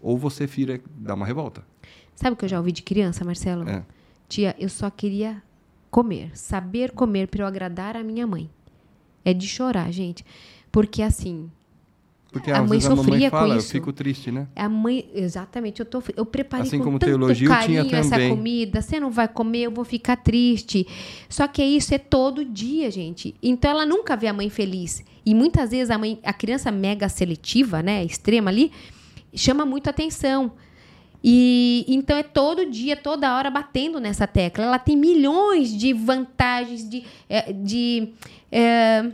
[0.00, 1.64] ou você vira, dá uma revolta.
[2.14, 3.68] Sabe o que eu já ouvi de criança, Marcelo?
[3.68, 3.84] É.
[4.28, 5.42] Tia, eu só queria
[5.90, 8.50] comer, saber comer para eu agradar a minha mãe.
[9.24, 10.24] É de chorar, gente.
[10.70, 11.50] Porque assim,
[12.30, 13.72] Porque A mãe vezes a sofria com fala, eu isso.
[13.72, 14.46] fico triste, né?
[14.54, 17.96] a mãe, exatamente, eu tô, eu preparei Assim com como tanto teologia, eu tinha carinho
[17.96, 18.28] essa também.
[18.28, 20.86] comida, você não vai comer, eu vou ficar triste.
[21.28, 23.34] Só que isso é todo dia, gente.
[23.42, 25.02] Então ela nunca vê a mãe feliz.
[25.24, 28.72] E muitas vezes a mãe, a criança mega seletiva, né, extrema ali,
[29.34, 30.52] chama muito atenção.
[31.22, 34.64] E então é todo dia, toda hora batendo nessa tecla.
[34.64, 38.12] Ela tem milhões de vantagens de, eh, de
[38.52, 39.10] eh,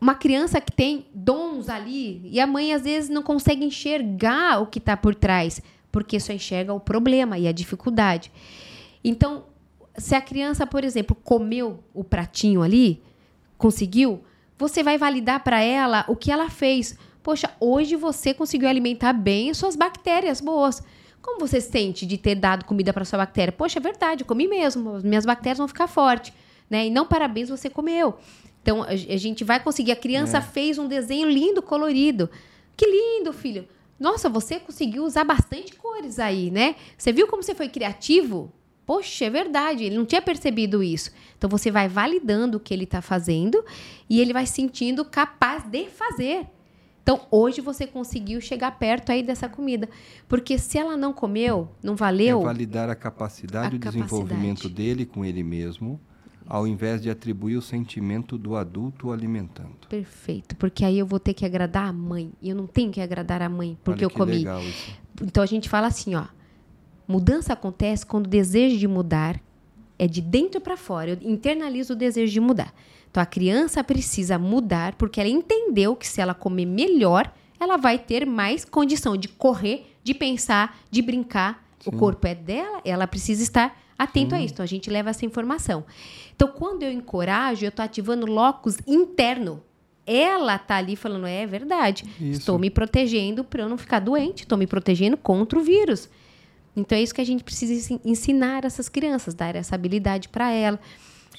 [0.00, 4.66] uma criança que tem dons ali e a mãe às vezes não consegue enxergar o
[4.66, 5.62] que está por trás,
[5.92, 8.32] porque só enxerga o problema e a dificuldade.
[9.04, 9.44] Então,
[9.96, 13.00] se a criança, por exemplo, comeu o pratinho ali,
[13.56, 14.24] conseguiu,
[14.58, 16.98] você vai validar para ela o que ela fez.
[17.22, 20.82] Poxa, hoje você conseguiu alimentar bem as suas bactérias boas.
[21.20, 23.52] Como você se sente de ter dado comida para sua bactéria?
[23.52, 26.32] Poxa, é verdade, eu comi mesmo, as minhas bactérias vão ficar fortes,
[26.68, 26.86] né?
[26.86, 28.18] E não parabéns, você comeu.
[28.60, 29.92] Então a a gente vai conseguir.
[29.92, 32.28] A criança fez um desenho lindo, colorido.
[32.76, 33.68] Que lindo, filho.
[34.00, 36.74] Nossa, você conseguiu usar bastante cores aí, né?
[36.98, 38.52] Você viu como você foi criativo?
[38.84, 41.12] Poxa, é verdade, ele não tinha percebido isso.
[41.38, 43.64] Então você vai validando o que ele está fazendo
[44.10, 46.48] e ele vai se sentindo capaz de fazer.
[47.02, 49.88] Então hoje você conseguiu chegar perto aí dessa comida.
[50.28, 52.40] Porque se ela não comeu, não valeu.
[52.42, 56.00] É validar a capacidade e o desenvolvimento dele com ele mesmo,
[56.46, 59.88] ao invés de atribuir o sentimento do adulto alimentando.
[59.88, 62.32] Perfeito, porque aí eu vou ter que agradar a mãe.
[62.40, 64.38] E eu não tenho que agradar a mãe porque Olha eu comi.
[64.38, 64.96] legal isso.
[65.20, 66.26] Então a gente fala assim, ó.
[67.06, 69.40] Mudança acontece quando o desejo de mudar
[69.98, 71.10] é de dentro para fora.
[71.10, 72.72] Eu internalizo o desejo de mudar.
[73.12, 77.98] Então a criança precisa mudar porque ela entendeu que se ela comer melhor, ela vai
[77.98, 81.62] ter mais condição de correr, de pensar, de brincar.
[81.86, 81.98] O Sim.
[81.98, 84.54] corpo é dela, ela precisa estar atento a isso.
[84.54, 85.84] Então a gente leva essa informação.
[86.34, 89.62] Então quando eu encorajo, eu estou ativando locus interno.
[90.06, 92.04] Ela tá ali falando, é verdade.
[92.18, 92.40] Isso.
[92.40, 94.44] Estou me protegendo para eu não ficar doente.
[94.44, 96.08] Estou me protegendo contra o vírus.
[96.74, 100.50] Então é isso que a gente precisa ensi- ensinar essas crianças, dar essa habilidade para
[100.50, 100.80] ela.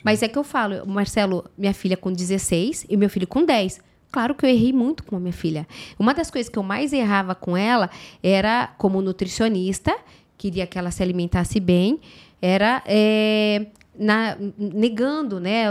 [0.04, 3.80] Mas é que eu falo, Marcelo, minha filha com 16 e meu filho com 10.
[4.12, 5.68] Claro que eu errei muito com a minha filha.
[5.98, 7.90] Uma das coisas que eu mais errava com ela
[8.22, 9.96] era, como nutricionista,
[10.38, 12.00] queria que ela se alimentasse bem,
[12.42, 15.68] era é, na- negando, né?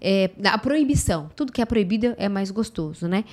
[0.00, 1.28] é, a proibição.
[1.34, 3.24] Tudo que é proibido é mais gostoso, né?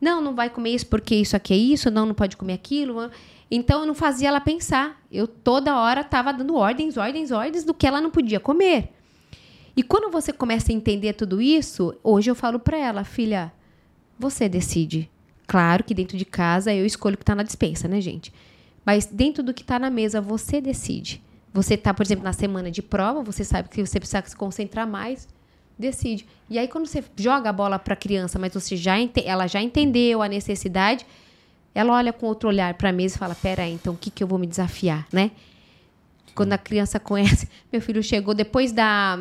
[0.00, 3.10] Não, não vai comer isso porque isso aqui é isso, não, não pode comer aquilo.
[3.50, 5.00] Então eu não fazia ela pensar.
[5.10, 8.90] Eu toda hora estava dando ordens, ordens, ordens do que ela não podia comer.
[9.76, 13.52] E quando você começa a entender tudo isso, hoje eu falo para ela, filha,
[14.18, 15.10] você decide.
[15.46, 18.32] Claro que dentro de casa eu escolho o que está na dispensa, né, gente?
[18.84, 21.22] Mas dentro do que está na mesa, você decide.
[21.52, 24.86] Você está, por exemplo, na semana de prova, você sabe que você precisa se concentrar
[24.86, 25.28] mais,
[25.78, 26.26] decide.
[26.50, 28.94] E aí, quando você joga a bola para a criança, mas você já
[29.24, 31.06] ela já entendeu a necessidade,
[31.74, 34.10] ela olha com outro olhar para a mesa e fala: Pera aí, então o que,
[34.10, 35.30] que eu vou me desafiar, né?
[36.34, 37.48] Quando a criança conhece.
[37.72, 39.18] Meu filho chegou depois da.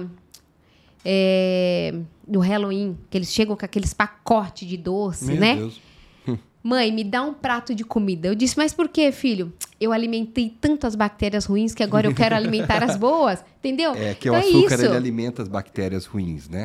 [1.06, 1.94] É,
[2.28, 5.56] do Halloween, que eles chegam com aqueles pacotes de doce, Meu né?
[5.58, 5.82] Deus.
[6.64, 8.28] Mãe, me dá um prato de comida.
[8.30, 9.52] Eu disse, mas por quê, filho?
[9.82, 13.44] Eu alimentei tantas bactérias ruins que agora eu quero alimentar as boas.
[13.60, 13.92] Entendeu?
[13.94, 14.86] É que o Então açúcar isso.
[14.86, 16.64] ele alimenta as bactérias ruins, né?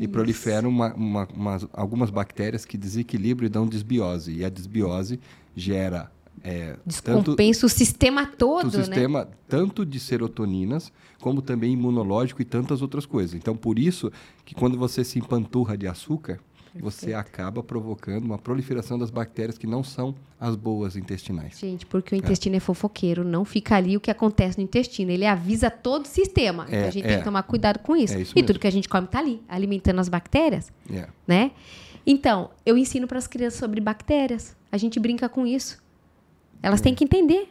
[0.00, 4.32] E proliferam uma- uma- umas- algumas bactérias que desequilibram e dão desbiose.
[4.32, 5.18] E a desbiose
[5.56, 6.08] gera
[6.42, 8.84] é, tanto Descompensa o sistema o todo, né?
[8.84, 13.34] sistema tanto de serotoninas como também imunológico e tantas outras coisas.
[13.34, 14.10] Então, por isso
[14.44, 16.40] que quando você se empanturra de açúcar,
[16.74, 21.58] você acaba provocando uma proliferação das bactérias que não são as boas intestinais.
[21.58, 22.60] Gente, porque o intestino é.
[22.60, 25.10] fofoqueiro, não fica ali o que acontece no intestino.
[25.10, 26.64] Ele avisa todo o sistema.
[26.64, 27.08] É, então a gente é.
[27.08, 28.14] tem que tomar cuidado com isso.
[28.14, 28.46] É isso e mesmo.
[28.46, 31.08] tudo que a gente come tá ali, alimentando as bactérias, É.
[31.26, 31.52] né?
[32.04, 34.56] Então, eu ensino para as crianças sobre bactérias.
[34.72, 35.80] A gente brinca com isso.
[36.62, 36.84] Elas É.
[36.84, 37.48] têm que entender.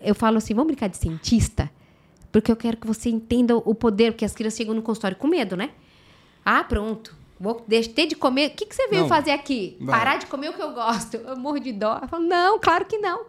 [0.00, 1.70] Eu falo assim, vamos brincar de cientista?
[2.30, 5.26] Porque eu quero que você entenda o poder, porque as crianças chegam no consultório com
[5.28, 5.70] medo, né?
[6.44, 7.14] Ah, pronto.
[7.38, 8.50] Vou ter de comer.
[8.50, 9.08] O que, que você veio Não.
[9.08, 9.76] fazer aqui?
[9.80, 9.98] Vai.
[9.98, 11.16] Parar de comer o que eu gosto.
[11.16, 11.98] Eu morro de dó.
[12.00, 13.24] Eu falo, não, claro que não.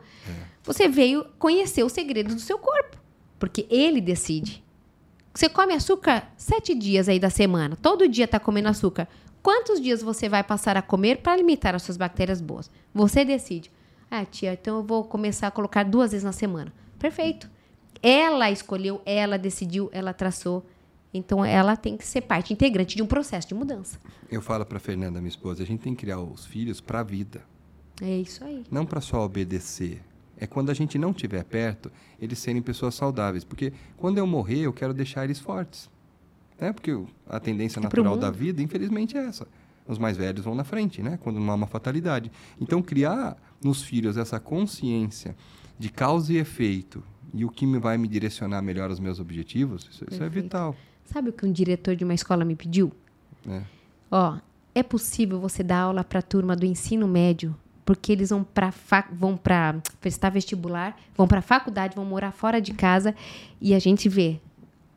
[0.63, 2.97] Você veio conhecer o segredo do seu corpo,
[3.37, 4.63] porque ele decide.
[5.33, 9.07] Você come açúcar sete dias aí da semana, todo dia está comendo açúcar.
[9.41, 12.69] Quantos dias você vai passar a comer para limitar as suas bactérias boas?
[12.93, 13.69] Você decide.
[14.15, 16.71] Ah, tia, então eu vou começar a colocar duas vezes na semana.
[16.99, 17.49] Perfeito.
[17.99, 20.63] Ela escolheu, ela decidiu, ela traçou.
[21.11, 23.99] Então ela tem que ser parte integrante de um processo de mudança.
[24.29, 27.03] Eu falo para Fernanda, minha esposa, a gente tem que criar os filhos para a
[27.03, 27.41] vida.
[27.99, 28.63] É isso aí.
[28.69, 29.99] Não para só obedecer.
[30.37, 31.91] É quando a gente não estiver perto,
[32.21, 33.43] eles serem pessoas saudáveis.
[33.43, 35.89] Porque quando eu morrer, eu quero deixar eles fortes.
[36.61, 36.71] Né?
[36.71, 36.95] Porque
[37.27, 39.47] a tendência É natural da vida, infelizmente, é essa.
[39.87, 41.17] Os mais velhos vão na frente, né?
[41.23, 42.31] quando não há uma fatalidade.
[42.61, 45.35] Então, criar nos filhos essa consciência
[45.77, 47.03] de causa e efeito
[47.33, 50.75] e o que me vai me direcionar melhor aos meus objetivos, isso, isso é vital.
[51.05, 52.91] Sabe o que um diretor de uma escola me pediu?
[53.45, 53.65] Né?
[54.11, 54.37] Ó,
[54.75, 58.73] é possível você dar aula para a turma do ensino médio, porque eles vão para
[59.11, 63.15] vão para prestar vestibular, vão para faculdade, vão morar fora de casa
[63.59, 64.39] e a gente vê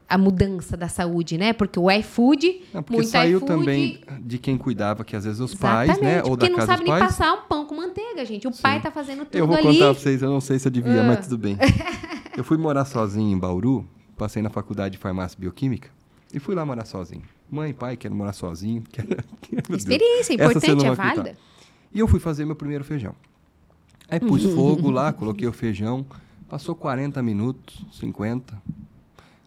[0.09, 1.53] a mudança da saúde, né?
[1.53, 5.41] Porque o iFood, Não, porque muito saiu iFood, também de quem cuidava, que às vezes
[5.41, 6.23] os pais, né?
[6.23, 7.13] Ou porque da não casa sabe dos nem pais.
[7.17, 8.47] passar um pão com manteiga, gente.
[8.47, 9.65] O pai tá fazendo tudo Eu vou ali.
[9.67, 11.05] contar pra vocês, eu não sei se eu devia, Ah.
[11.05, 11.57] mas tudo bem.
[12.37, 13.87] Eu fui morar sozinho em Bauru,
[14.17, 15.89] passei na faculdade de farmácia e bioquímica
[16.33, 17.23] e fui lá morar sozinho.
[17.51, 18.83] Mãe, pai, quero morar sozinho.
[18.91, 19.09] Quero...
[19.77, 21.37] Experiência importante, não é válida.
[21.95, 23.15] E eu fui fazer meu primeiro feijão.
[24.09, 26.05] Aí pus fogo lá, coloquei o feijão,
[26.49, 28.61] passou 40 minutos, 50.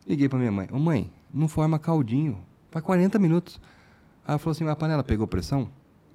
[0.10, 0.68] Liguei pra minha mãe.
[0.72, 2.40] Ô mãe, não forma caldinho.
[2.72, 3.62] Faz 40 minutos.
[4.26, 5.70] Aí ela falou assim, a panela pegou pressão?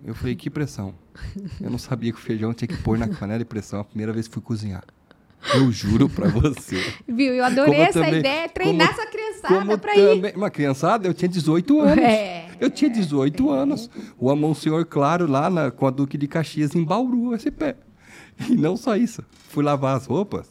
[0.05, 0.95] Eu falei, que pressão?
[1.61, 4.13] Eu não sabia que o feijão tinha que pôr na panela de pressão a primeira
[4.13, 4.83] vez que fui cozinhar.
[5.55, 6.77] Eu juro pra você.
[7.07, 7.35] Viu?
[7.35, 10.17] Eu adorei Como essa também- ideia, treinar como- essa criançada pra ir.
[10.17, 11.99] também, uma criançada, eu tinha 18 anos.
[12.05, 12.49] É.
[12.61, 13.91] Eu tinha 18 anos.
[14.19, 17.77] O Amon Senhor Claro lá na, com a Duque de Caxias em Bauru, esse pé.
[18.49, 19.23] E não só isso.
[19.51, 20.51] Fui lavar as roupas,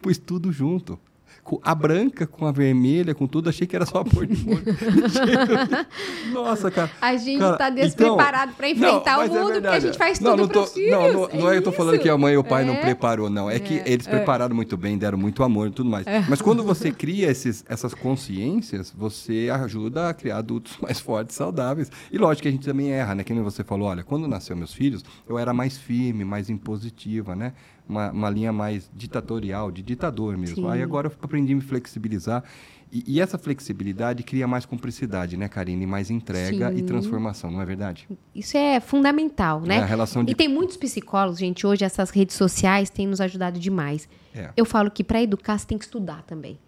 [0.00, 0.98] pus tudo junto.
[1.44, 4.44] Com a branca com a vermelha, com tudo, achei que era só a cor de
[4.46, 4.62] molho.
[6.32, 6.90] Nossa, cara.
[7.00, 10.20] A gente Cara, tá despreparado pra enfrentar o mas é mundo, porque a gente faz
[10.20, 10.90] não, tudo não tô, filhos.
[10.92, 11.76] Não, não, não é, eu tô isso.
[11.76, 12.80] falando que a mãe e o pai não É.
[12.80, 13.50] preparou, não.
[13.50, 16.06] É que eles prepararam muito bem, deram muito amor e tudo mais.
[16.06, 16.24] É.
[16.28, 21.90] Mas quando você cria esses, essas consciências, você ajuda a criar adultos mais fortes, saudáveis.
[22.10, 23.24] E lógico que a gente também erra, né?
[23.24, 27.34] Que nem você falou, olha, quando nasceu meus filhos, eu era mais firme, mais impositiva,
[27.34, 27.52] né?
[27.92, 30.56] Uma, uma linha mais ditatorial, de ditador mesmo.
[30.56, 30.68] Sim.
[30.70, 32.42] Aí agora eu aprendi a me flexibilizar.
[32.90, 35.86] E, e essa flexibilidade cria mais cumplicidade, né, Karine?
[35.86, 36.84] Mais entrega e Sim.
[36.86, 38.08] transformação, não é verdade?
[38.34, 39.76] Isso é fundamental, né?
[39.76, 43.20] É, a relação de E tem muitos psicólogos, gente, hoje essas redes sociais têm nos
[43.20, 44.08] ajudado demais.
[44.34, 44.50] É.
[44.56, 46.58] Eu falo que para educar você tem que estudar também.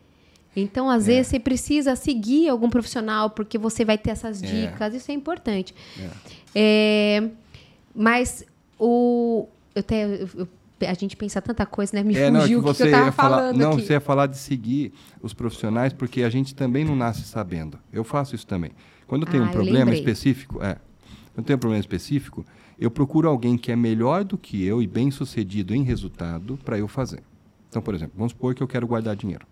[0.57, 0.97] Então, É.
[0.97, 4.47] às vezes, você precisa seguir algum profissional, porque você vai ter essas É.
[4.47, 5.75] dicas, isso é importante.
[6.55, 7.29] É,
[7.95, 8.45] mas
[8.79, 9.47] o.
[9.75, 10.49] Eu até, eu- eu-
[10.87, 12.03] a gente pensa tanta coisa, né?
[12.03, 13.83] Me É, não, é fugiu que o que, você eu tava falar, falando não, aqui.
[13.83, 17.79] você ia falar de seguir os profissionais, porque a gente também não nasce sabendo.
[17.93, 18.71] Eu faço isso também.
[19.07, 20.77] Quando eu tenho Ah, um problema específico, é,
[21.37, 22.45] eu tenho um problema específico,
[22.79, 26.79] eu procuro alguém que é melhor do que eu e bem sucedido em resultado para
[26.79, 27.23] eu fazer.
[27.69, 29.47] Então, por exemplo, vamos supor que eu quero guardar dinheiro.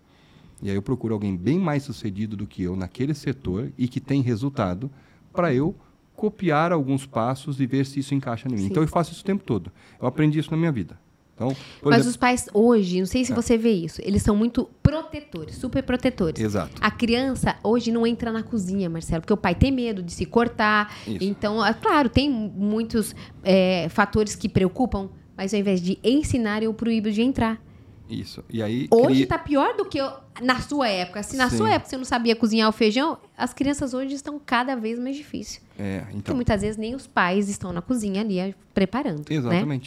[0.61, 3.99] E aí eu procuro alguém bem mais sucedido do que eu naquele setor e que
[3.99, 4.89] tem resultado
[5.33, 5.75] para eu
[6.15, 8.57] copiar alguns passos e ver se isso encaixa em mim.
[8.59, 8.65] Sim.
[8.67, 9.71] Então eu faço isso o tempo todo.
[10.01, 10.97] Eu aprendi isso na minha vida.
[11.35, 11.47] Então,
[11.81, 13.35] Mas exemplo- os pais hoje, não sei se É.
[13.35, 16.41] você vê isso, eles são muito protetores, super protetores.
[16.43, 16.73] Exato.
[16.79, 20.25] A criança hoje não entra na cozinha, Marcelo, porque o pai tem medo de se
[20.25, 20.93] cortar.
[21.07, 21.17] Isso.
[21.23, 26.73] Então, é claro, tem muitos é, fatores que preocupam, mas ao invés de ensinar, eu
[26.73, 27.59] proíbo de entrar.
[28.07, 28.43] Isso.
[28.49, 30.11] E aí Hoje cria- tá pior do que eu-
[30.41, 31.23] na sua época.
[31.23, 31.57] Se na Sim.
[31.57, 35.15] sua época você não sabia cozinhar o feijão, as crianças hoje estão cada vez mais
[35.15, 35.61] difíceis.
[35.79, 36.35] É, Porque então.
[36.35, 39.23] muitas vezes nem os pais estão na cozinha ali eh, preparando.
[39.29, 39.81] Né?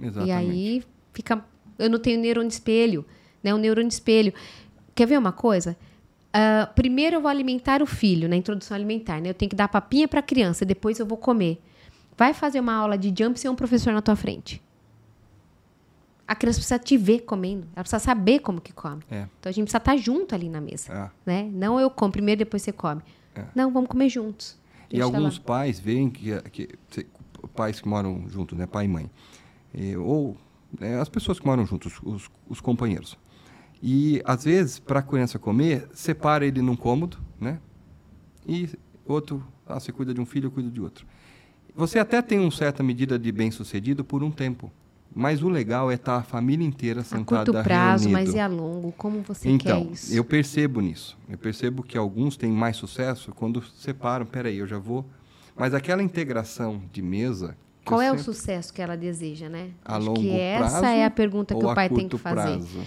[0.00, 0.28] Exatamente.
[0.28, 1.44] E aí fica.
[1.78, 3.04] Eu não tenho neurônio de espelho,
[3.42, 3.52] né?
[3.54, 4.32] O neurônio de espelho.
[4.94, 5.76] Quer ver uma coisa?
[6.32, 9.30] Ah, primeiro eu vou alimentar o filho na introdução alimentar, né?
[9.30, 11.58] Eu tenho que dar papinha para a criança, depois eu vou comer.
[12.16, 14.62] Vai fazer uma aula de jump sem um professor na tua frente.
[16.28, 19.00] A criança precisa te ver comendo, ela precisa saber como que come.
[19.10, 19.26] É.
[19.38, 21.10] Então a gente precisa estar junto ali na mesa, Ah.
[21.24, 21.48] né?
[21.52, 23.00] Não eu como primeiro, depois você come.
[23.34, 23.44] É.
[23.54, 24.58] Não, vamos comer juntos.
[24.90, 25.44] E tá alguns lá.
[25.44, 26.68] pais veem que, que
[27.54, 29.10] pais que moram juntos, né, pai e mãe,
[29.76, 30.36] Eh, ou
[30.80, 33.18] né, as pessoas que moram juntos, os, os companheiros.
[33.82, 37.60] E às vezes para a criança comer, separa ele num cômodo, né?
[38.48, 38.70] E
[39.04, 41.06] outro, ah, você cuida de um filho, eu cuido de outro.
[41.74, 44.72] Você até tem uma certa medida de bem sucedido por um tempo,
[45.14, 48.36] mas o legal é estar a família inteira a sentada curto prazo, mas reunido.
[48.36, 48.92] e a longo?
[48.92, 50.14] Como você Então, quer isso?
[50.14, 51.18] eu percebo nisso.
[51.28, 54.24] Eu percebo que alguns têm mais sucesso quando separam.
[54.24, 55.04] Peraí, eu já vou.
[55.54, 57.56] Mas aquela integração de mesa,
[57.86, 59.70] Qual é o sucesso que ela deseja, né?
[59.84, 62.34] A Acho longo que essa prazo é a pergunta que o pai tem que fazer.
[62.58, 62.78] prazo?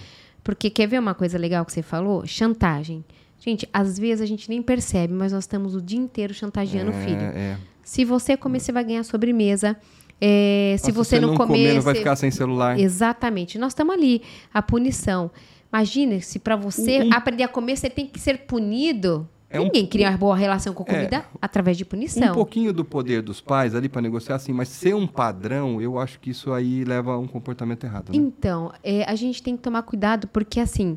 [0.44, 2.26] Porque quer ver uma coisa legal que você falou?
[2.26, 3.04] Chantagem.
[3.38, 6.94] Gente, às vezes a gente nem percebe, mas nós estamos o dia inteiro chantageando o
[6.94, 7.20] filho.
[7.20, 7.56] É, é.
[7.82, 9.76] Se você comer, você vai ganhar sobremesa.
[10.20, 12.78] É, se Nossa, você não, comer, não vai você- ficar sem celular.
[12.78, 13.58] Exatamente.
[13.58, 14.22] Nós estamos ali.
[14.52, 15.30] A punição.
[15.72, 19.26] Imagina se para você Um- aprender a comer, você tem que ser punido.
[19.52, 22.32] É um- Ninguém cria uma boa relação com a comida através de Um punição.
[22.32, 26.20] pouquinho do poder dos pais ali para negociar assim, mas ser um padrão, eu acho
[26.20, 28.16] que isso aí leva a um comportamento errado, né?
[28.16, 30.96] Então, é, a gente tem que tomar cuidado, porque assim,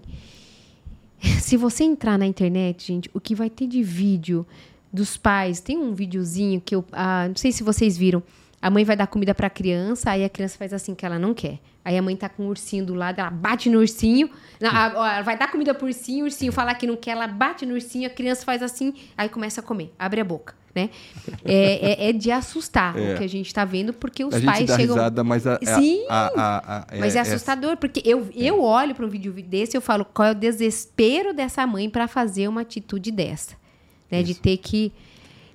[1.42, 4.46] se você entrar na internet, gente, o que vai ter de vídeo
[4.92, 8.22] dos pais, tem um videozinho que eu, ah, não sei se vocês viram,
[8.64, 11.34] a mãe vai dar comida pra criança, aí a criança faz assim que ela não
[11.34, 11.60] quer.
[11.84, 14.30] Aí a mãe tá com o ursinho do lado, ela bate no ursinho,
[14.64, 17.66] a- ela vai dar comida pro ursinho, o ursinho fala que não quer, ela bate
[17.66, 20.90] no ursinho, a criança faz assim, aí começa a comer, abre a boca, né?
[21.44, 23.14] É, é- é de assustar É.
[23.14, 24.96] o que a gente tá vendo, porque os a gente pais dá chegam...
[24.96, 26.06] risada, mas a, a- Sim.
[26.10, 29.78] a- a- a- Mas é, assustador, porque eu, eu olho para um vídeo desse e
[29.78, 33.56] eu falo qual é o desespero dessa mãe para fazer uma atitude dessa.
[34.10, 34.24] Né?
[34.24, 34.94] De ter que.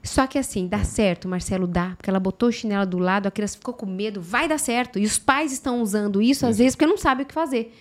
[0.09, 1.95] Só que assim, dá certo, Marcelo, dá.
[1.97, 4.99] Porque ela botou o chinelo do lado, a criança ficou com medo, vai dar certo.
[4.99, 7.75] E os pais estão usando isso, às vezes, porque não sabem o que fazer.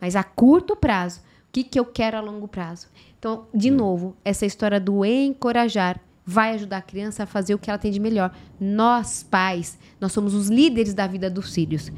[0.00, 2.88] Mas a curto prazo, o que, que eu quero a longo prazo?
[3.18, 7.68] Então, de novo, essa história do encorajar vai ajudar a criança a fazer o que
[7.68, 8.34] ela tem de melhor.
[8.58, 11.92] Nós, pais, nós somos os líderes da vida dos filhos.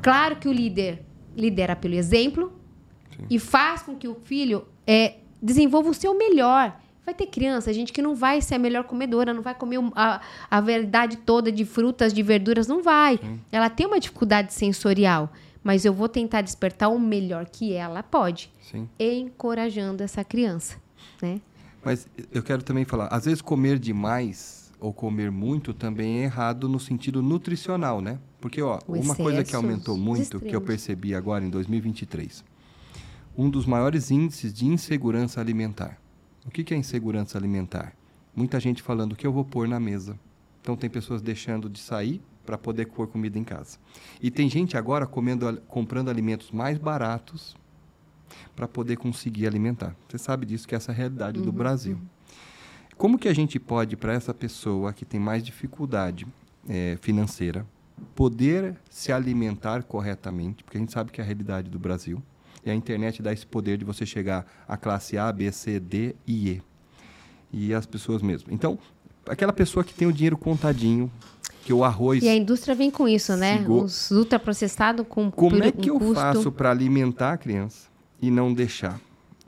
[0.00, 1.04] Claro que o líder
[1.36, 2.52] lidera pelo exemplo
[3.10, 3.26] Sim.
[3.28, 6.78] e faz com que o filho é, desenvolva o seu melhor.
[7.04, 10.20] Vai ter criança, gente, que não vai ser a melhor comedora, não vai comer a,
[10.48, 13.18] a verdade toda de frutas, de verduras, não vai.
[13.50, 15.32] Ela tem uma dificuldade sensorial,
[15.64, 18.88] mas eu vou tentar despertar o melhor que ela pode, Sim.
[19.00, 20.76] encorajando essa criança,
[21.20, 21.40] né?
[21.84, 26.68] Mas eu quero também falar, às vezes comer demais ou comer muito também é errado
[26.68, 28.18] no sentido nutricional, né?
[28.40, 32.44] Porque, ó, O uma coisa que aumentou muito, que eu percebi agora em 2023,
[33.36, 36.01] um dos maiores índices de insegurança alimentar.
[36.44, 37.94] O que é insegurança alimentar?
[38.34, 40.18] Muita gente falando o que eu vou pôr na mesa.
[40.60, 43.78] Então tem pessoas deixando de sair para poder pôr comida em casa.
[44.20, 47.56] E tem gente agora comendo, comprando alimentos mais baratos
[48.56, 49.94] para poder conseguir alimentar.
[50.08, 51.98] Você sabe disso que essa é a realidade do Brasil.
[52.96, 56.26] Como que a gente pode, para essa pessoa que tem mais dificuldade
[56.68, 57.66] eh, financeira,
[58.14, 60.64] poder se alimentar corretamente?
[60.64, 62.22] Porque a gente sabe que é a realidade do Brasil.
[62.64, 66.14] E a internet dá esse poder de você chegar à classe A, B, C, D
[66.26, 66.62] e E.
[67.52, 68.52] E as pessoas mesmo.
[68.52, 68.78] Então,
[69.28, 71.10] aquela pessoa que tem o dinheiro contadinho,
[71.64, 72.22] que o arroz.
[72.22, 73.58] E a indústria vem com isso, né?
[73.58, 76.14] Sigo- Os ultraprocessados com Como é que um eu custo.
[76.14, 77.88] faço para alimentar a criança
[78.20, 79.00] e não deixar?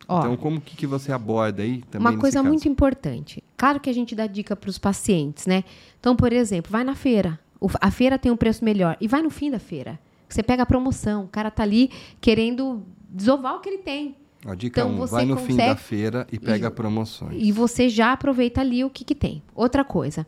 [0.06, 2.48] Ó, então, como que, que você aborda aí também Uma coisa caso?
[2.48, 3.42] muito importante.
[3.56, 5.64] Claro que a gente dá dica para os pacientes, né?
[5.98, 7.40] Então, por exemplo, vai na feira.
[7.80, 8.96] A feira tem um preço melhor.
[9.00, 9.98] E vai no fim da feira.
[10.28, 11.24] Você pega a promoção.
[11.24, 11.90] O cara tá ali
[12.20, 14.16] querendo desovar o que ele tem.
[14.46, 17.34] Ó, dica Então, 1, você vai no fim da consegue- feira e pega promoções.
[17.42, 19.42] E você já aproveita ali o que, que tem.
[19.54, 20.26] Outra coisa.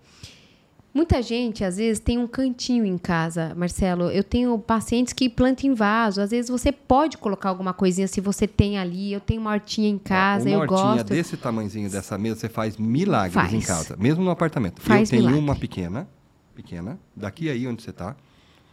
[0.95, 4.05] Muita gente, às vezes, tem um cantinho em casa, Marcelo.
[4.05, 6.23] Eu tenho pacientes que plantam em vaso.
[6.23, 9.13] Às vezes você pode colocar alguma coisinha se você tem ali.
[9.13, 11.09] Eu tenho uma hortinha em casa, Ó, eu uma hortinha gosto.
[11.09, 13.53] desse tamanhozinho dessa mesa, você faz milagres Faz.
[13.53, 14.81] em casa, mesmo no apartamento.
[14.81, 15.39] Faz eu tenho milagre.
[15.45, 16.09] uma pequena,
[16.55, 18.17] pequena, daqui aí onde você está,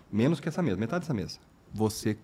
[0.09, 1.39] menos que essa mesa, metade dessa mesa.
[1.73, 2.17] Você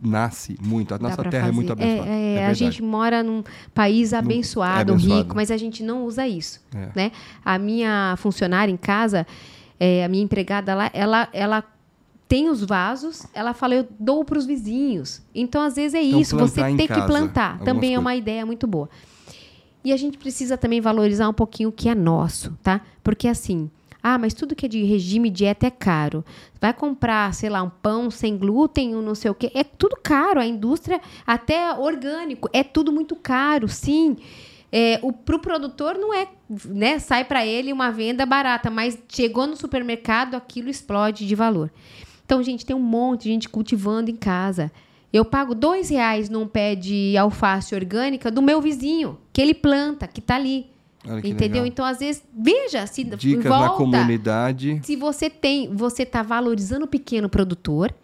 [0.00, 1.82] nasce muito, a nossa terra é muito fazer.
[1.82, 2.10] abençoada.
[2.10, 2.58] É, é, a verdade.
[2.58, 3.42] gente mora num
[3.74, 5.22] país abençoado, abençoado.
[5.22, 6.88] rico, mas a gente não usa isso, É.
[6.94, 7.12] né?
[7.44, 9.26] A minha funcionária em casa,
[9.80, 11.64] é, a minha empregada lá, ela, ela
[12.28, 15.22] tem os vasos, ela fala, eu dou para os vizinhos.
[15.34, 17.58] Então, às vezes é Então, isso, você tem que plantar.
[17.60, 18.00] Também é coisas.
[18.00, 18.88] uma ideia muito boa.
[19.84, 22.82] E a gente precisa também valorizar um pouquinho o que é nosso, tá?
[23.02, 23.70] Porque assim,
[24.14, 26.24] ah, mas tudo que é de regime dieta é caro.
[26.60, 29.96] Vai comprar, sei lá, um pão sem glúten, um não sei o quê, é tudo
[30.02, 30.40] caro.
[30.40, 34.16] A indústria, até orgânico, é tudo muito caro, sim.
[34.70, 36.28] É, o pro produtor não é,
[36.66, 36.98] né?
[36.98, 41.70] Sai para ele uma venda barata, mas chegou no supermercado, aquilo explode de valor.
[42.24, 44.70] Então, gente, tem um monte de gente cultivando em casa.
[45.10, 50.06] Eu pago dois reais num pé de alface orgânica do meu vizinho, que ele planta,
[50.06, 50.66] que tá ali.
[51.08, 51.62] Olha Entendeu?
[51.62, 51.66] legal.
[51.66, 53.64] Então, às vezes, veja se Dicas volta.
[53.64, 54.80] na comunidade.
[54.82, 57.94] Se você tem, você tá valorizando o pequeno produtor,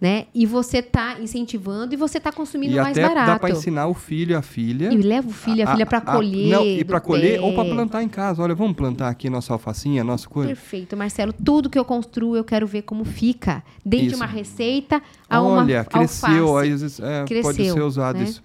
[0.00, 0.26] né?
[0.34, 3.26] E você tá incentivando e você tá consumindo E mais até barato.
[3.32, 4.92] dá para ensinar o filho e a filha.
[4.92, 6.48] E leva o filho e a filha para colher.
[6.50, 8.42] não, e para colher ou para plantar em casa.
[8.42, 10.48] Olha, vamos plantar aqui nossa alfacinha, nossa coisa.
[10.48, 11.32] Perfeito, Marcelo.
[11.32, 13.62] Tudo que eu construo, eu quero ver como fica.
[13.84, 14.16] Desde Isso.
[14.16, 15.00] uma receita
[15.30, 17.02] a uma Olha, cresceu, alface.
[17.02, 18.24] aí, é, pode Cresceu, ser usado né?
[18.24, 18.42] isso.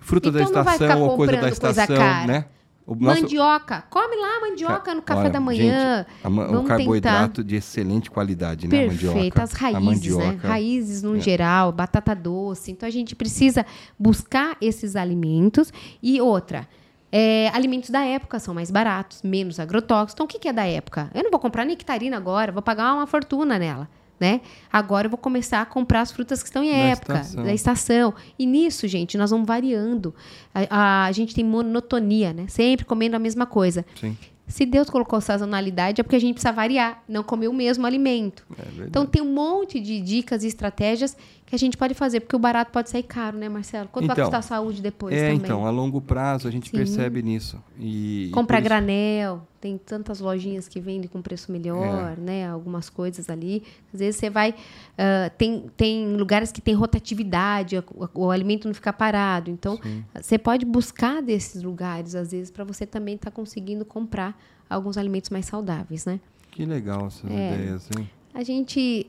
[0.00, 2.26] Fruta Então da estação ou coisa da coisa estação, cara.
[2.26, 2.44] né?
[2.86, 3.82] Nosso- Mandioca.
[3.90, 6.06] Come lá mandioca no café Olha, da manhã.
[6.22, 8.86] gente, ma- o carboidrato de excelente qualidade, né?
[8.86, 9.42] Perfeito, mandioca.
[9.42, 9.82] as raízes,
[10.16, 10.24] né?
[10.24, 11.20] mandioca, Raízes no é.
[11.20, 12.70] geral, batata doce.
[12.70, 13.66] Então a gente precisa
[13.98, 15.72] buscar esses alimentos.
[16.00, 16.68] E outra,
[17.10, 20.14] é, alimentos da época são mais baratos, menos agrotóxicos.
[20.14, 21.10] Então o que, que é da época?
[21.12, 23.88] Eu não vou comprar nectarina agora, vou pagar uma fortuna nela.
[24.18, 24.40] Né?
[24.72, 27.44] Agora eu vou começar a comprar as frutas que estão em Da época, estação.
[27.44, 28.14] da estação.
[28.38, 30.14] E nisso, gente, nós vamos variando.
[30.54, 32.46] A, a- a gente tem monotonia, né?
[32.48, 33.84] Sempre comendo a mesma coisa.
[34.00, 34.16] Sim,
[34.48, 38.46] Se Deus colocou sazonalidade, é porque a gente precisa variar, não comer o mesmo alimento.
[38.56, 38.84] é.
[38.86, 42.38] Então tem um monte de dicas e estratégias que a gente pode fazer, porque o
[42.40, 43.88] barato pode sair caro, né, Marcelo?
[43.88, 45.36] Quanto vai Então, custar a saúde depois é, também?
[45.36, 46.76] então, a longo prazo a gente Sim.
[46.76, 47.62] percebe nisso.
[47.78, 52.20] E, Comprar isso- granel, tem tantas lojinhas que vendem com preço melhor, É.
[52.20, 52.48] né?
[52.50, 53.62] Algumas coisas ali.
[53.94, 54.56] Às vezes você vai.
[54.98, 57.84] ah, tem, tem lugares que tem rotatividade, o,
[58.26, 59.48] o alimento não fica parado.
[59.48, 60.04] Então, Sim.
[60.20, 64.36] você pode buscar desses lugares, às vezes, para você também estar conseguindo comprar
[64.68, 66.18] alguns alimentos mais saudáveis, né?
[66.50, 67.54] Que legal essas É.
[67.54, 68.10] ideias, hein?
[68.34, 69.06] a gente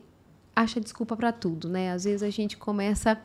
[0.57, 1.91] acha desculpa para tudo, né?
[1.91, 3.19] Às vezes a gente começa.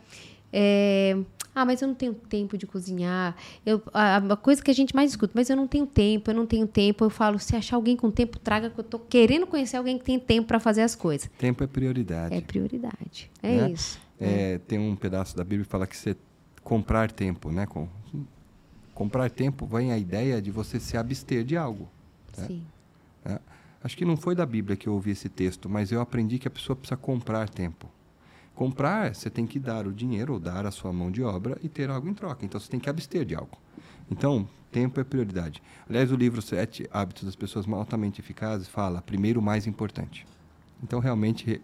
[0.53, 1.17] é,
[1.55, 3.37] ah, mas eu não tenho tempo de cozinhar.
[3.65, 6.35] Eu, a, a coisa que a gente mais escuta, mas eu não tenho tempo, eu
[6.35, 7.05] não tenho tempo.
[7.05, 10.05] Eu falo, se achar alguém com tempo, traga, que eu tô querendo conhecer alguém que
[10.05, 11.31] tem tempo para fazer as coisas.
[11.39, 12.35] Tempo é prioridade.
[12.35, 13.31] É prioridade.
[13.43, 13.71] É Né?
[13.71, 14.01] isso.
[14.21, 16.17] É, tem um pedaço da Bíblia que fala que você
[16.63, 17.67] comprar tempo, né?
[17.67, 17.89] Com,
[18.95, 21.89] comprar tempo vem a ideia de você se abster de algo.
[22.39, 22.47] né?
[22.47, 22.63] Sim.
[23.85, 26.47] Acho que não foi da Bíblia que eu ouvi esse texto, mas eu aprendi que
[26.47, 27.89] a pessoa precisa comprar tempo.
[28.55, 31.69] Comprar, você tem que dar o dinheiro ou dar a sua mão de obra e
[31.69, 32.45] ter algo em troca.
[32.45, 33.59] Então você tem que abster de algo.
[34.11, 35.63] Então, tempo é prioridade.
[35.89, 40.27] Aliás, o livro Sete Hábitos das Pessoas Altamente Eficazes fala primeiro o mais importante.
[40.83, 41.61] Então, realmente,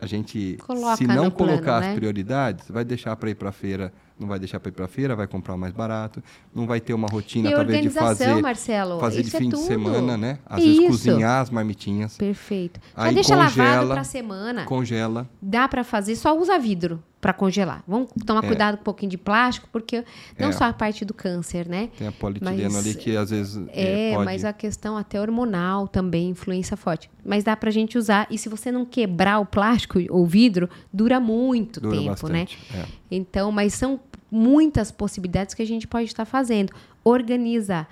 [0.00, 1.90] a gente, Coloca se não no plano, colocar né?
[1.90, 4.84] as prioridades, vai deixar para ir para a feira, não vai deixar para ir para
[4.84, 6.22] a feira, vai comprar mais barato,
[6.54, 8.98] não vai ter uma rotina E talvez de fazer Marcelo.
[8.98, 9.66] fazer de é fim de tudo.
[9.66, 10.38] semana, né?
[10.46, 10.88] Às vezes Isso.
[10.88, 12.80] cozinhar as marmitinhas, Perfeito.
[12.96, 14.64] Já Aí deixa lavado congela, para semana.
[14.64, 15.28] congela.
[15.40, 17.82] Dá para fazer, só usa vidro para congelar.
[17.86, 18.46] Vamos tomar É.
[18.46, 20.04] cuidado com um pouquinho de plástico, porque
[20.38, 20.52] não É.
[20.52, 21.88] só a parte do câncer, né?
[21.98, 24.24] Tem a polietileno Mas- ali que às vezes É, é, pode...
[24.24, 27.10] mas a questão até hormonal também influencia forte.
[27.24, 28.28] Mas dá pra gente usar.
[28.30, 32.44] E se você não quebrar o plástico ou vidro, dura muito dura tempo, né?
[32.44, 32.58] bastante.
[32.74, 32.84] é.
[33.10, 33.98] Então, mas são
[34.30, 36.72] muitas possibilidades que a gente pode estar fazendo.
[37.04, 37.86] Organiza.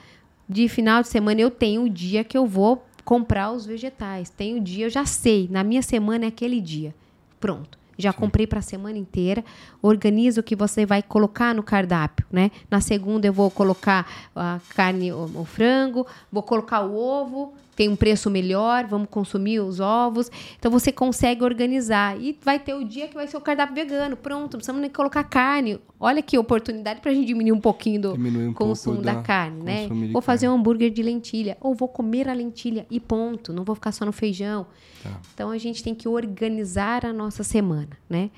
[0.49, 4.31] De final de semana eu tenho o dia que eu vou comprar os vegetais.
[4.31, 5.49] Tem o dia, eu já sei.
[5.51, 6.95] Na minha semana é aquele dia.
[7.41, 7.79] Pronto.
[7.99, 9.45] Já comprei para a semana inteira.
[9.81, 12.51] Organiza o que você vai colocar no cardápio, né?
[12.71, 17.91] Na segunda eu vou colocar a carne, o, o frango, vou colocar o ovo, tem
[17.91, 20.31] um preço melhor, vamos consumir os ovos.
[20.59, 24.17] Então você consegue organizar e vai ter o dia que vai ser o cardápio vegano.
[24.17, 25.79] Pronto, não precisamos nem colocar carne.
[26.01, 29.63] Olha que oportunidade para a gente diminuir um pouquinho do um consumo da, da carne,
[29.63, 29.89] né?
[30.11, 30.57] Vou fazer carne.
[30.57, 33.53] um hambúrguer de lentilha ou vou comer a lentilha e ponto.
[33.53, 34.67] Não vou ficar só no feijão.
[35.03, 35.21] Tá.
[35.35, 38.31] Então a gente tem que organizar a nossa semana, né?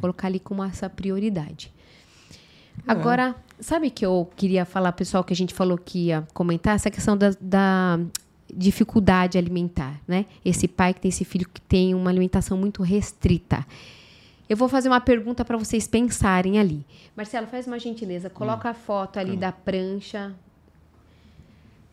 [0.00, 1.72] Colocar ali como essa prioridade.
[2.86, 6.90] Agora, sabe que eu queria falar, pessoal, que a gente falou que ia comentar essa
[6.90, 8.00] questão da, da
[8.54, 10.26] dificuldade alimentar, né?
[10.44, 13.66] Esse pai que tem esse filho que tem uma alimentação muito restrita.
[14.48, 16.86] Eu vou fazer uma pergunta para vocês pensarem ali.
[17.16, 20.34] Marcelo, faz uma gentileza, coloca a foto ali da prancha.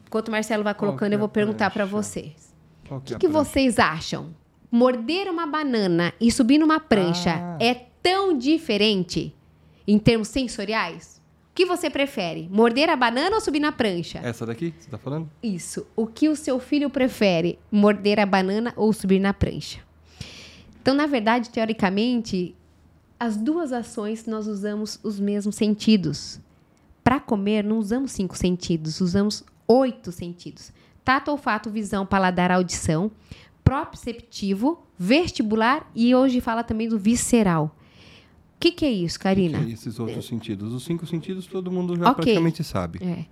[0.06, 2.54] Enquanto o Marcelo vai colocando, que é eu vou perguntar para vocês.
[2.90, 4.30] O que, é a que vocês acham?
[4.72, 7.58] Morder uma banana e subir numa prancha Ah.
[7.60, 7.74] é
[8.04, 9.34] tão diferente
[9.88, 11.20] em termos sensoriais?
[11.54, 12.50] O que você prefere?
[12.52, 14.18] Morder a banana ou subir na prancha?
[14.24, 15.30] Essa daqui que você está falando?
[15.44, 15.86] Isso.
[15.96, 17.60] O que o seu filho prefere?
[17.72, 19.80] Morder a banana ou subir na prancha?
[20.82, 22.56] Então, na verdade, teoricamente,
[23.20, 26.42] as duas ações nós usamos os mesmos sentidos.
[27.04, 30.74] Para comer, não usamos cinco sentidos, usamos oito sentidos:
[31.06, 33.12] tato, olfato, visão, paladar, audição,
[33.64, 37.76] proprioceptivo, vestibular e hoje fala também do visceral.
[38.64, 39.60] O que, que é isso, Karina?
[39.60, 40.72] Que é esses outros sentidos.
[40.72, 42.16] Os cinco sentidos todo mundo já Ok.
[42.16, 43.00] praticamente sabe.
[43.04, 43.26] É.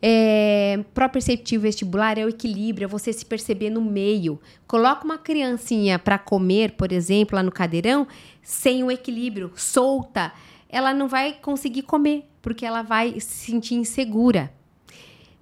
[0.00, 4.40] É, proprioceptivo vestibular é o equilíbrio, é você se perceber no meio.
[4.68, 8.06] Coloca uma criancinha para comer, por exemplo, lá no cadeirão,
[8.44, 10.32] sem o equilíbrio, solta,
[10.68, 14.52] ela não vai conseguir comer, porque ela vai se sentir insegura.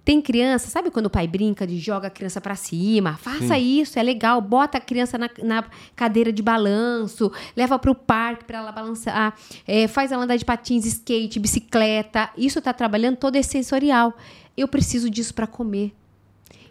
[0.08, 3.18] Tem criança, sabe quando o pai brinca de joga a criança pra cima?
[3.18, 3.80] Faça Sim.
[3.82, 4.40] isso, é legal.
[4.40, 5.62] Bota a criança na, na
[5.94, 9.36] cadeira de balanço, leva pro parque pra ela balançar,
[9.66, 12.30] é, faz ela andar de patins, skate, bicicleta.
[12.38, 14.14] Isso tá trabalhando todo esse sensorial.
[14.56, 15.92] Eu preciso disso pra comer.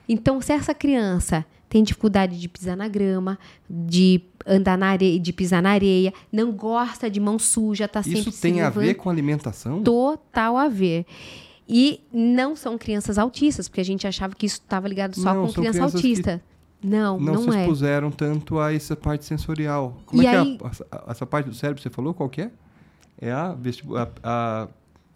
[0.09, 3.37] Então, se essa criança tem dificuldade de pisar na grama,
[3.69, 8.21] de andar na areia, de pisar na areia, não gosta de mão suja, tá sempre
[8.21, 9.83] Isso se tem a ver com alimentação?
[9.83, 11.05] total a ver.
[11.69, 15.47] E não são crianças autistas, porque a gente achava que isso estava ligado só Não,
[15.47, 16.41] com criança autista.
[16.81, 17.61] Não, Não, não, se é.
[17.61, 19.97] expuseram tanto a essa parte sensorial.
[20.05, 22.41] Como E é aí- que é a- essa, parte do cérebro, você falou qual que
[22.43, 22.51] é?
[23.19, 23.55] É a,
[23.95, 24.67] a, a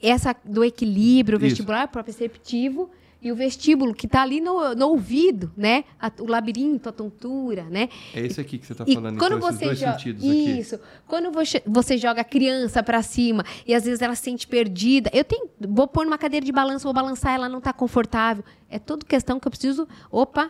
[0.02, 2.90] Essa do equilíbrio vestibular, proprioceptivo,
[3.22, 5.84] e o vestíbulo, que está ali no, no ouvido, né?
[6.00, 7.88] A- o labirinto, a tontura, né?
[8.16, 10.60] é esse aqui que você está E falando, quando então, você joga sentidos aqui.
[10.60, 14.48] isso, quando você, você joga a criança para cima e às vezes ela se sente
[14.48, 18.44] perdida, eu tenho, vou pôr numa cadeira de balanço, vou balançar, ela não está confortável.
[18.70, 19.88] É tudo questão que eu preciso.
[20.10, 20.50] Opa,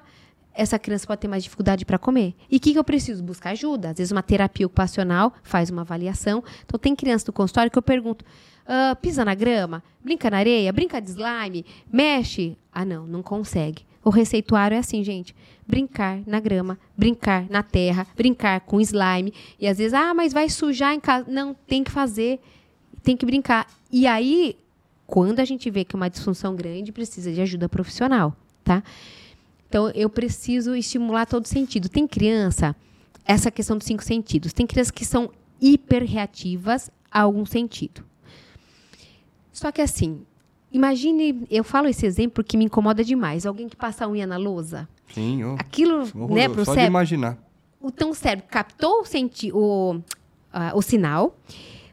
[0.53, 2.35] essa criança pode ter mais dificuldade para comer.
[2.49, 3.23] E o que, que eu preciso?
[3.23, 3.89] Buscar ajuda.
[3.89, 6.43] Às vezes uma terapia ocupacional faz uma avaliação.
[6.65, 8.23] Então tem criança do consultório que eu pergunto:
[8.65, 12.57] "Ah, pisa na grama, brinca na areia, brinca de slime, mexe.
[12.71, 13.83] Ah, não, não consegue.
[14.03, 15.35] O receituário é assim, gente.
[15.67, 19.33] Brincar na grama, brincar na terra, brincar com slime.
[19.59, 21.29] E às vezes, ah, mas vai sujar em casa.
[21.29, 22.39] Não, tem que fazer,
[23.03, 23.67] tem que brincar.
[23.91, 24.57] E aí,
[25.05, 28.83] quando a gente vê que é uma disfunção grande, precisa de ajuda profissional, tá?
[29.69, 31.87] Então, eu preciso estimular todo sentido.
[31.87, 32.75] Tem criança,
[33.23, 35.29] essa questão dos cinco sentidos, tem crianças que são
[35.61, 38.03] hiperreativas a algum sentido.
[39.51, 40.25] Só que assim,
[40.71, 43.45] imagine, eu falo esse exemplo porque me incomoda demais.
[43.45, 44.87] Alguém que passa a unha na lousa.
[45.13, 46.33] Sim, ó, Aquilo, horroroso.
[46.33, 46.87] né, pro Só de cérebro.
[46.91, 47.37] imaginar.
[47.83, 49.99] Então, o cérebro captou o, senti o,
[50.53, 51.35] ah, o sinal,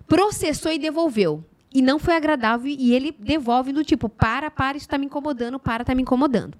[0.06, 1.42] processou e devolveu.
[1.72, 5.58] E não foi agradável e ele devolve do tipo, para, para, isso está me incomodando,
[5.58, 6.56] para, está me incomodando.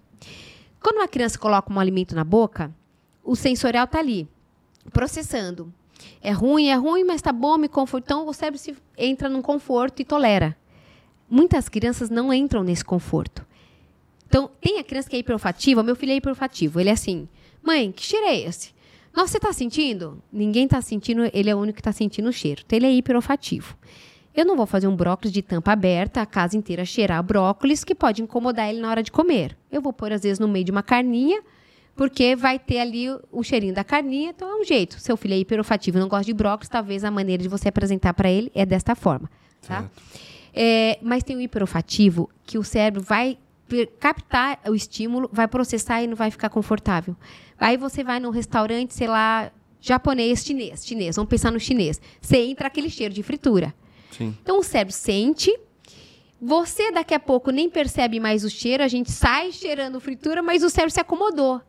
[0.83, 2.75] Quando uma criança coloca um alimento na boca,
[3.25, 4.29] o sensorial está ali,
[4.93, 5.73] processando.
[6.23, 8.07] É ruim, é ruim, mas tá bom, me conforta.
[8.07, 10.57] Então, o cérebro se entra num conforto e tolera.
[11.31, 13.45] Muitas crianças não entram nesse conforto.
[14.27, 16.79] Então, tem a criança que é hiperolfativa, meu filho é hiperolfativo.
[16.81, 17.29] Ele é assim,
[17.63, 18.73] mãe, que cheiro é esse?
[19.15, 20.23] Nossa, você tá sentindo?
[20.33, 22.63] Ninguém tá sentindo, ele é o único que tá sentindo o cheiro.
[22.65, 23.77] Então, ele é hiperolfativo.
[24.35, 27.95] Eu não vou fazer um brócolis de tampa aberta, a casa inteira cheirar brócolis, que
[27.95, 29.57] pode incomodar ele na hora de comer.
[29.73, 31.43] Eu vou pôr, às vezes, no meio de uma carninha,
[31.97, 35.01] porque vai ter ali o- cheirinho da carninha, então é um jeito.
[35.01, 38.31] Seu filho é hiperolfativo não gosta de brócolis, talvez a maneira de você apresentar para
[38.31, 39.29] ele é desta forma,
[39.67, 39.81] tá?
[39.81, 40.03] Certo.
[40.55, 43.39] É, mas tem o hiperolfativo que o cérebro vai
[44.01, 47.15] captar o estímulo, vai processar e não vai ficar confortável.
[47.59, 52.01] Aí você vai num restaurante, sei lá, japonês, chinês, chinês, vamos pensar no chinês.
[52.21, 53.75] Você entra aquele cheiro de fritura.
[54.11, 54.37] Sim.
[54.43, 55.55] Então o cérebro sente,
[56.41, 60.63] você daqui a pouco nem percebe mais o cheiro, a gente sai cheirando fritura, mas
[60.63, 61.61] o cérebro se acomodou.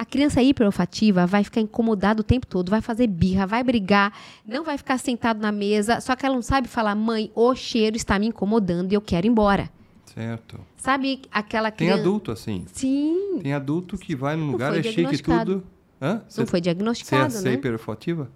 [0.00, 4.12] A criança hiperolfativa vai ficar incomodada o tempo todo, vai fazer birra, vai brigar,
[4.46, 7.96] não vai ficar sentado na mesa, só que ela não sabe falar, mãe, o cheiro
[7.96, 9.68] está me incomodando e eu quero ir embora.
[10.14, 10.60] Certo.
[10.76, 12.00] Sabe aquela Tem criança...
[12.02, 12.64] adulto assim.
[12.72, 15.54] Sim, Tem adulto que vai num lugar, é chique e diagnosticado.
[15.56, 15.66] tudo.
[16.00, 16.22] Hã?
[16.36, 17.56] não foi Você é, diagnosticado, você é né?
[17.56, 18.30] hiperfotiva?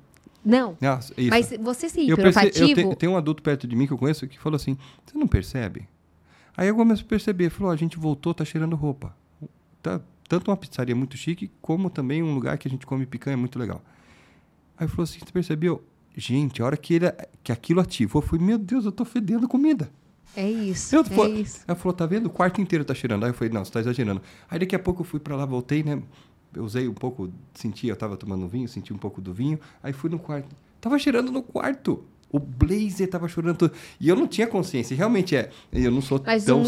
[0.45, 1.31] Não, Ah, isso.
[1.31, 2.91] mas você ser eu perce- eu hiperolfativo...
[2.91, 5.29] te- tem um adulto perto de mim que eu conheço que falou assim: Você não
[5.29, 5.87] percebe?
[6.57, 7.51] Aí eu começo a perceber.
[7.51, 9.15] Falou: A gente voltou, tá cheirando roupa.
[9.81, 13.37] Tá, tanto uma pizzaria muito chique, como também um lugar que a gente come picanha
[13.37, 13.83] muito legal.
[14.77, 15.83] Aí falou assim: Você percebeu?
[16.17, 17.07] Gente, a hora que, ele,
[17.43, 19.91] que aquilo ativou, eu falei: Meu Deus, eu tô fedendo comida.
[20.35, 21.61] É isso, Eu, é falou- isso.
[21.67, 22.27] Ela falou: Tá vendo?
[22.27, 23.25] O quarto inteiro tá cheirando.
[23.25, 24.21] Aí eu falei: Não, você tá exagerando.
[24.51, 26.03] Aí daqui a pouco eu fui pra lá, voltei, né?
[26.55, 29.59] Eu usei um pouco, senti, eu tava tomando vinho, senti um pouco do vinho.
[29.83, 30.55] Aí fui no quarto.
[30.81, 32.05] Tava cheirando no quarto.
[32.33, 33.73] O blazer tava chorando todo.
[34.01, 34.97] E eu não tinha consciência.
[34.97, 35.51] Realmente é.
[35.71, 36.67] Eu não sou Mas tão um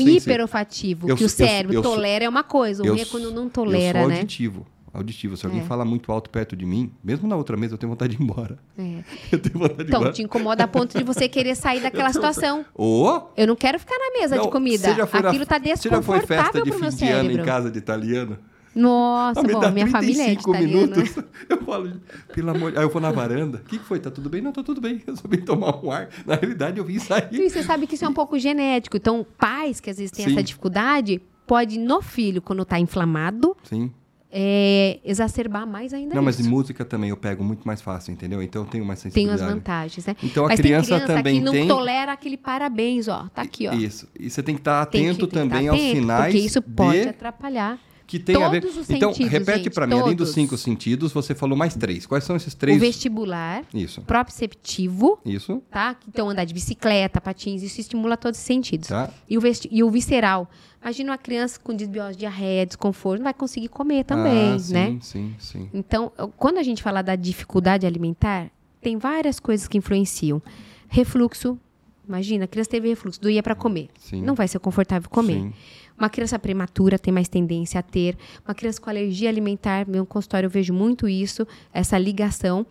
[1.08, 3.04] Eu que o eu- cérebro eu sou- tolera é uma coisa, o Eu ruim é
[3.06, 4.16] quando não eu tolera, sou né?
[4.16, 4.66] auditivo.
[4.92, 5.36] Auditivo.
[5.36, 5.64] Se alguém É.
[5.64, 8.24] fala muito alto perto de mim, mesmo na outra mesa, eu tenho vontade de ir
[8.24, 8.58] embora.
[8.78, 9.02] É.
[9.32, 10.12] Eu tenho vontade de ir Então, embora.
[10.12, 12.64] te incomoda a ponto de você querer sair daquela situação.
[12.74, 13.22] Ô!
[13.36, 14.78] Eu não quero ficar na mesa Não, de comida.
[14.90, 17.30] você já foi na- Aquilo tá Você já foi festa desconfortável de fim de ano
[17.32, 18.38] em casa de italiano?
[18.74, 20.86] Nossa, Ah, bom, minha família é de 35 italiano.
[20.88, 20.96] né?
[21.02, 21.24] minutos.
[21.48, 21.92] Eu falo,
[22.34, 23.58] pelo amor de Aí eu vou na varanda.
[23.58, 24.00] O que, que foi?
[24.00, 24.40] Tá tudo bem?
[24.40, 25.02] Não, tá tudo bem.
[25.06, 26.08] Eu só vim tomar um ar.
[26.26, 27.28] Na realidade, eu vim sair.
[27.32, 28.96] E você sabe que isso é um pouco genético.
[28.96, 30.32] Então, pais que às vezes têm Sim.
[30.32, 33.92] essa dificuldade, pode no filho, quando tá inflamado, Sim.
[34.32, 36.48] é, exacerbar mais ainda Não, mas isso.
[36.48, 38.42] em música também eu pego muito mais fácil, entendeu?
[38.42, 39.42] Então eu tenho mais Tem sensibilidade.
[39.42, 40.16] as vantagens, né?
[40.22, 43.28] Então a mas criança tem criança também que não tem- tolera aquele parabéns, ó.
[43.34, 43.72] Tá aqui, ó.
[43.74, 44.08] Isso.
[44.18, 46.32] E você tem que estar Tem que- atento tem que também estar aos atento, sinais
[46.34, 47.78] Porque isso pode de atrapalhar.
[48.06, 48.60] Que tem a ver.
[48.60, 50.34] todos os Então, sentidos, repete pra mim, além dos todos.
[50.34, 52.06] cinco sentidos, você falou mais três.
[52.06, 52.78] Quais são esses O três?
[52.80, 54.02] vestibular, Isso.
[54.02, 55.62] proprioceptivo, Isso.
[55.70, 55.96] tá?
[56.08, 58.88] Então, andar de bicicleta, patins, isso estimula todos os sentidos.
[58.88, 59.10] Tá?
[59.28, 60.48] E, o vesti- e o visceral.
[60.82, 64.98] Imagina uma criança com desbiose, diarreia, desconforto, não vai conseguir comer também, ah, sim, né?
[65.00, 65.70] Sim, sim.
[65.72, 68.50] Então, quando a gente fala da dificuldade alimentar,
[68.82, 70.42] tem várias coisas que influenciam.
[70.88, 71.58] Refluxo,
[72.06, 73.88] Imagina, a criança teve refluxo, doía para comer.
[73.98, 74.20] Sim.
[74.20, 75.40] Não vai ser confortável comer.
[75.40, 75.52] Sim.
[75.96, 78.16] Uma criança prematura tem mais tendência a ter.
[78.44, 82.66] Uma criança com alergia alimentar, meu consultório eu vejo muito isso, essa ligação.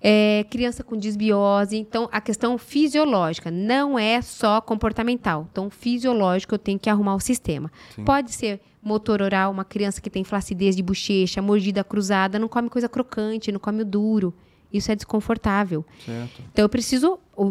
[0.00, 1.76] É, criança com desbiose.
[1.76, 5.46] Então, a questão fisiológica não é só comportamental.
[5.52, 7.70] Então, fisiológico, eu tenho que arrumar o sistema.
[7.94, 8.04] Sim.
[8.04, 12.68] Pode ser motor oral, uma criança que tem flacidez de bochecha, mordida cruzada, não come
[12.68, 14.34] coisa crocante, não come o duro.
[14.72, 15.84] Isso é desconfortável.
[16.04, 16.42] Certo.
[16.50, 17.44] Então, eu preciso, o,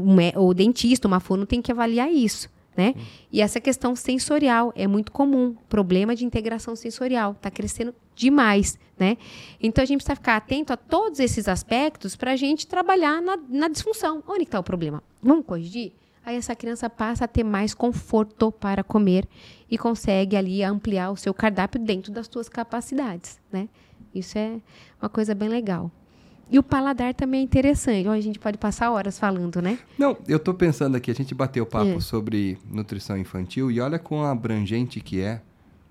[0.43, 2.95] o dentista, o mafono tem que avaliar isso, né?
[3.32, 9.17] E essa questão sensorial é muito comum, problema de integração sensorial, está crescendo demais, né?
[9.61, 13.38] Então, a gente precisa ficar atento a todos esses aspectos para a gente trabalhar na,
[13.49, 14.24] na disfunção.
[14.28, 15.03] Onde está o problema?
[15.22, 15.93] Vamos corrigir?
[16.24, 19.28] Aí essa criança passa a ter mais conforto para comer
[19.69, 23.67] e consegue ali ampliar o seu cardápio dentro das suas capacidades, né?
[24.13, 24.59] Isso é
[25.01, 25.89] uma coisa bem legal.
[26.52, 28.08] E o paladar também é interessante.
[28.08, 29.80] Ó, a gente pode passar horas falando, né?
[29.97, 31.99] Não, eu tô pensando aqui, a gente bateu papo É.
[32.02, 35.41] sobre nutrição infantil e olha quão abrangente que é,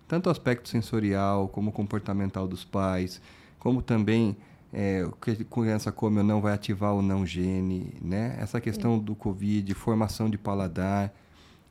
[0.06, 3.22] tanto o aspecto sensorial, como comportamental dos pais,
[3.58, 4.36] como também
[4.72, 8.36] é, o que a criança come ou não vai ativar ou não gene, né?
[8.38, 11.12] Essa questão do Covid, formação de paladar,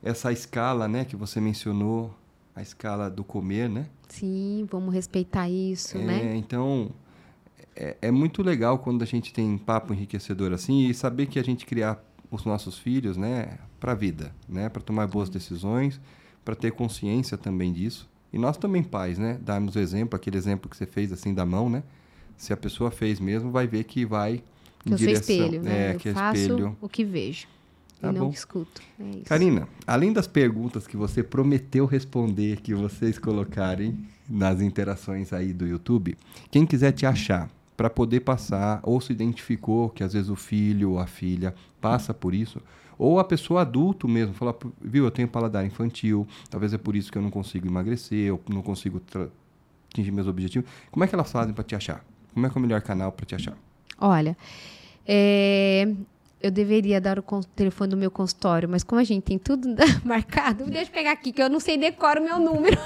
[0.03, 2.13] essa escala, né, que você mencionou,
[2.55, 3.85] a escala do comer, né?
[4.07, 6.35] Sim, vamos respeitar isso, É, né?
[6.35, 6.89] Então,
[7.75, 11.43] é, é muito legal quando a gente tem papo enriquecedor assim e saber que a
[11.43, 15.99] gente criar os nossos filhos, né, para a vida, né, para tomar boas decisões,
[16.45, 18.07] para ter consciência também disso.
[18.31, 21.45] E nós também pais, né, darmos o exemplo, aquele exemplo que você fez assim da
[21.45, 21.81] mão, né?
[22.37, 25.63] Se a pessoa fez mesmo, vai ver que vai em Que eu sou direção, espelho,
[25.63, 25.89] né?
[25.91, 26.77] é, eu que é faço espelho.
[26.79, 27.47] o que vejo
[27.99, 28.29] Tá e não bom.
[28.31, 28.81] escuto.
[28.99, 29.23] É isso.
[29.25, 35.67] Karina, além das perguntas que você prometeu responder, que vocês colocarem nas interações aí do
[35.67, 36.15] YouTube,
[36.49, 37.49] quem quiser te achar
[37.79, 42.13] para poder passar, ou se identificou que às vezes o filho ou a filha passa
[42.13, 42.61] por isso,
[42.97, 47.09] ou a pessoa adulto mesmo, fala, viu, eu tenho paladar infantil, talvez é por isso
[47.09, 49.01] que eu não consigo emagrecer, eu não consigo
[49.89, 50.69] atingir meus objetivos.
[50.91, 52.03] Como é que elas fazem para te achar?
[52.33, 53.55] Como é que é o melhor canal para te achar?
[53.97, 54.35] Olha,
[55.07, 55.87] é,
[56.43, 57.23] eu deveria dar o
[57.55, 59.69] telefone do meu consultório, mas como a gente tem tudo
[60.03, 62.77] marcado, deixa eu pegar aqui, que eu não sei decorar o meu número.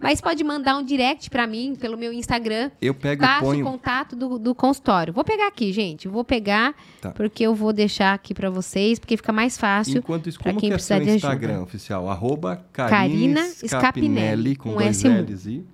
[0.00, 2.70] mas pode mandar um direct para mim pelo meu Instagram.
[2.80, 3.64] Eu pego e Passo o ponho...
[3.64, 5.12] contato do, do consultório.
[5.12, 6.08] Vou pegar aqui, gente.
[6.08, 7.10] Vou pegar, Tá.
[7.10, 9.98] porque eu vou deixar aqui para vocês, porque fica mais fácil.
[9.98, 11.16] Enquanto isso, como quem que é seu de ajuda.
[11.16, 12.08] Instagram oficial?
[12.08, 15.32] Arroba Karina Karina Scapinelli, com com dois S mudo.
[15.32, 15.64] L's e...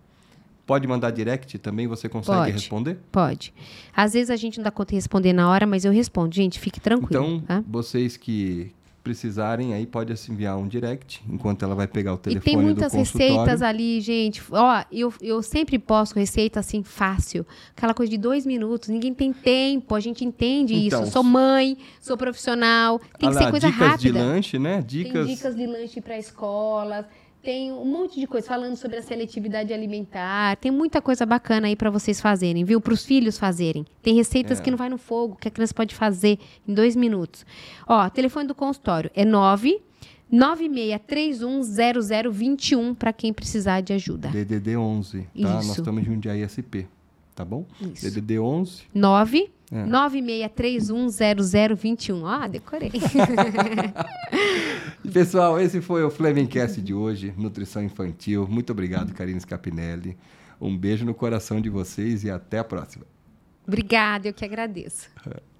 [0.66, 1.86] Pode mandar direct também?
[1.86, 2.52] Você consegue Pode.
[2.52, 2.98] responder?
[3.12, 3.52] Pode.
[3.94, 6.34] Às vezes a gente não dá conta de responder na hora, mas eu respondo.
[6.34, 7.22] Gente, fique tranquilo.
[7.22, 7.62] Então, tá?
[7.68, 8.72] vocês que
[9.04, 12.56] precisarem, aí pode assim, enviar um direct, enquanto ela vai pegar o E telefone tem
[12.56, 14.42] muitas receitas ali, gente.
[14.50, 17.46] Ó, eu, eu sempre posto receita assim, fácil.
[17.76, 18.88] Aquela coisa de dois minutos.
[18.88, 21.12] Ninguém tem tempo, a gente entende Então, isso.
[21.12, 22.98] Sou mãe, sou profissional.
[23.18, 24.12] Tem que lá, ser coisa dicas rápida.
[24.12, 24.76] de lanche, né?
[24.76, 25.28] Tem Dicas...
[25.28, 27.04] dicas de lanche para escolas.
[27.44, 30.56] Tem um monte de coisa falando sobre a seletividade alimentar.
[30.56, 32.80] Tem muita coisa bacana aí para vocês fazerem, viu?
[32.80, 33.84] Para os filhos fazerem.
[34.02, 34.62] Tem receitas É.
[34.62, 37.44] que não vai no fogo, que a criança pode fazer em dois minutos.
[37.86, 39.78] Ó, telefone do consultório é 9
[40.32, 44.28] 96310021 para quem precisar de ajuda.
[44.28, 45.26] DDD 11, tá?
[45.34, 45.80] Nós Isso.
[45.80, 46.86] estamos em Jundiaí SP,
[47.34, 47.66] tá bom?
[47.80, 48.04] Isso.
[48.10, 48.82] DDD 11.
[48.94, 49.84] 9 É.
[49.86, 52.22] 96310021.
[52.22, 52.92] Ó, decorei.
[55.12, 58.46] Pessoal, esse foi o Flamingcast de hoje, Nutrição Infantil.
[58.48, 60.16] Muito obrigado, Karine Scapinelli.
[60.60, 63.04] Um beijo no coração de vocês e até a próxima.
[63.66, 65.08] Obrigada, eu que agradeço.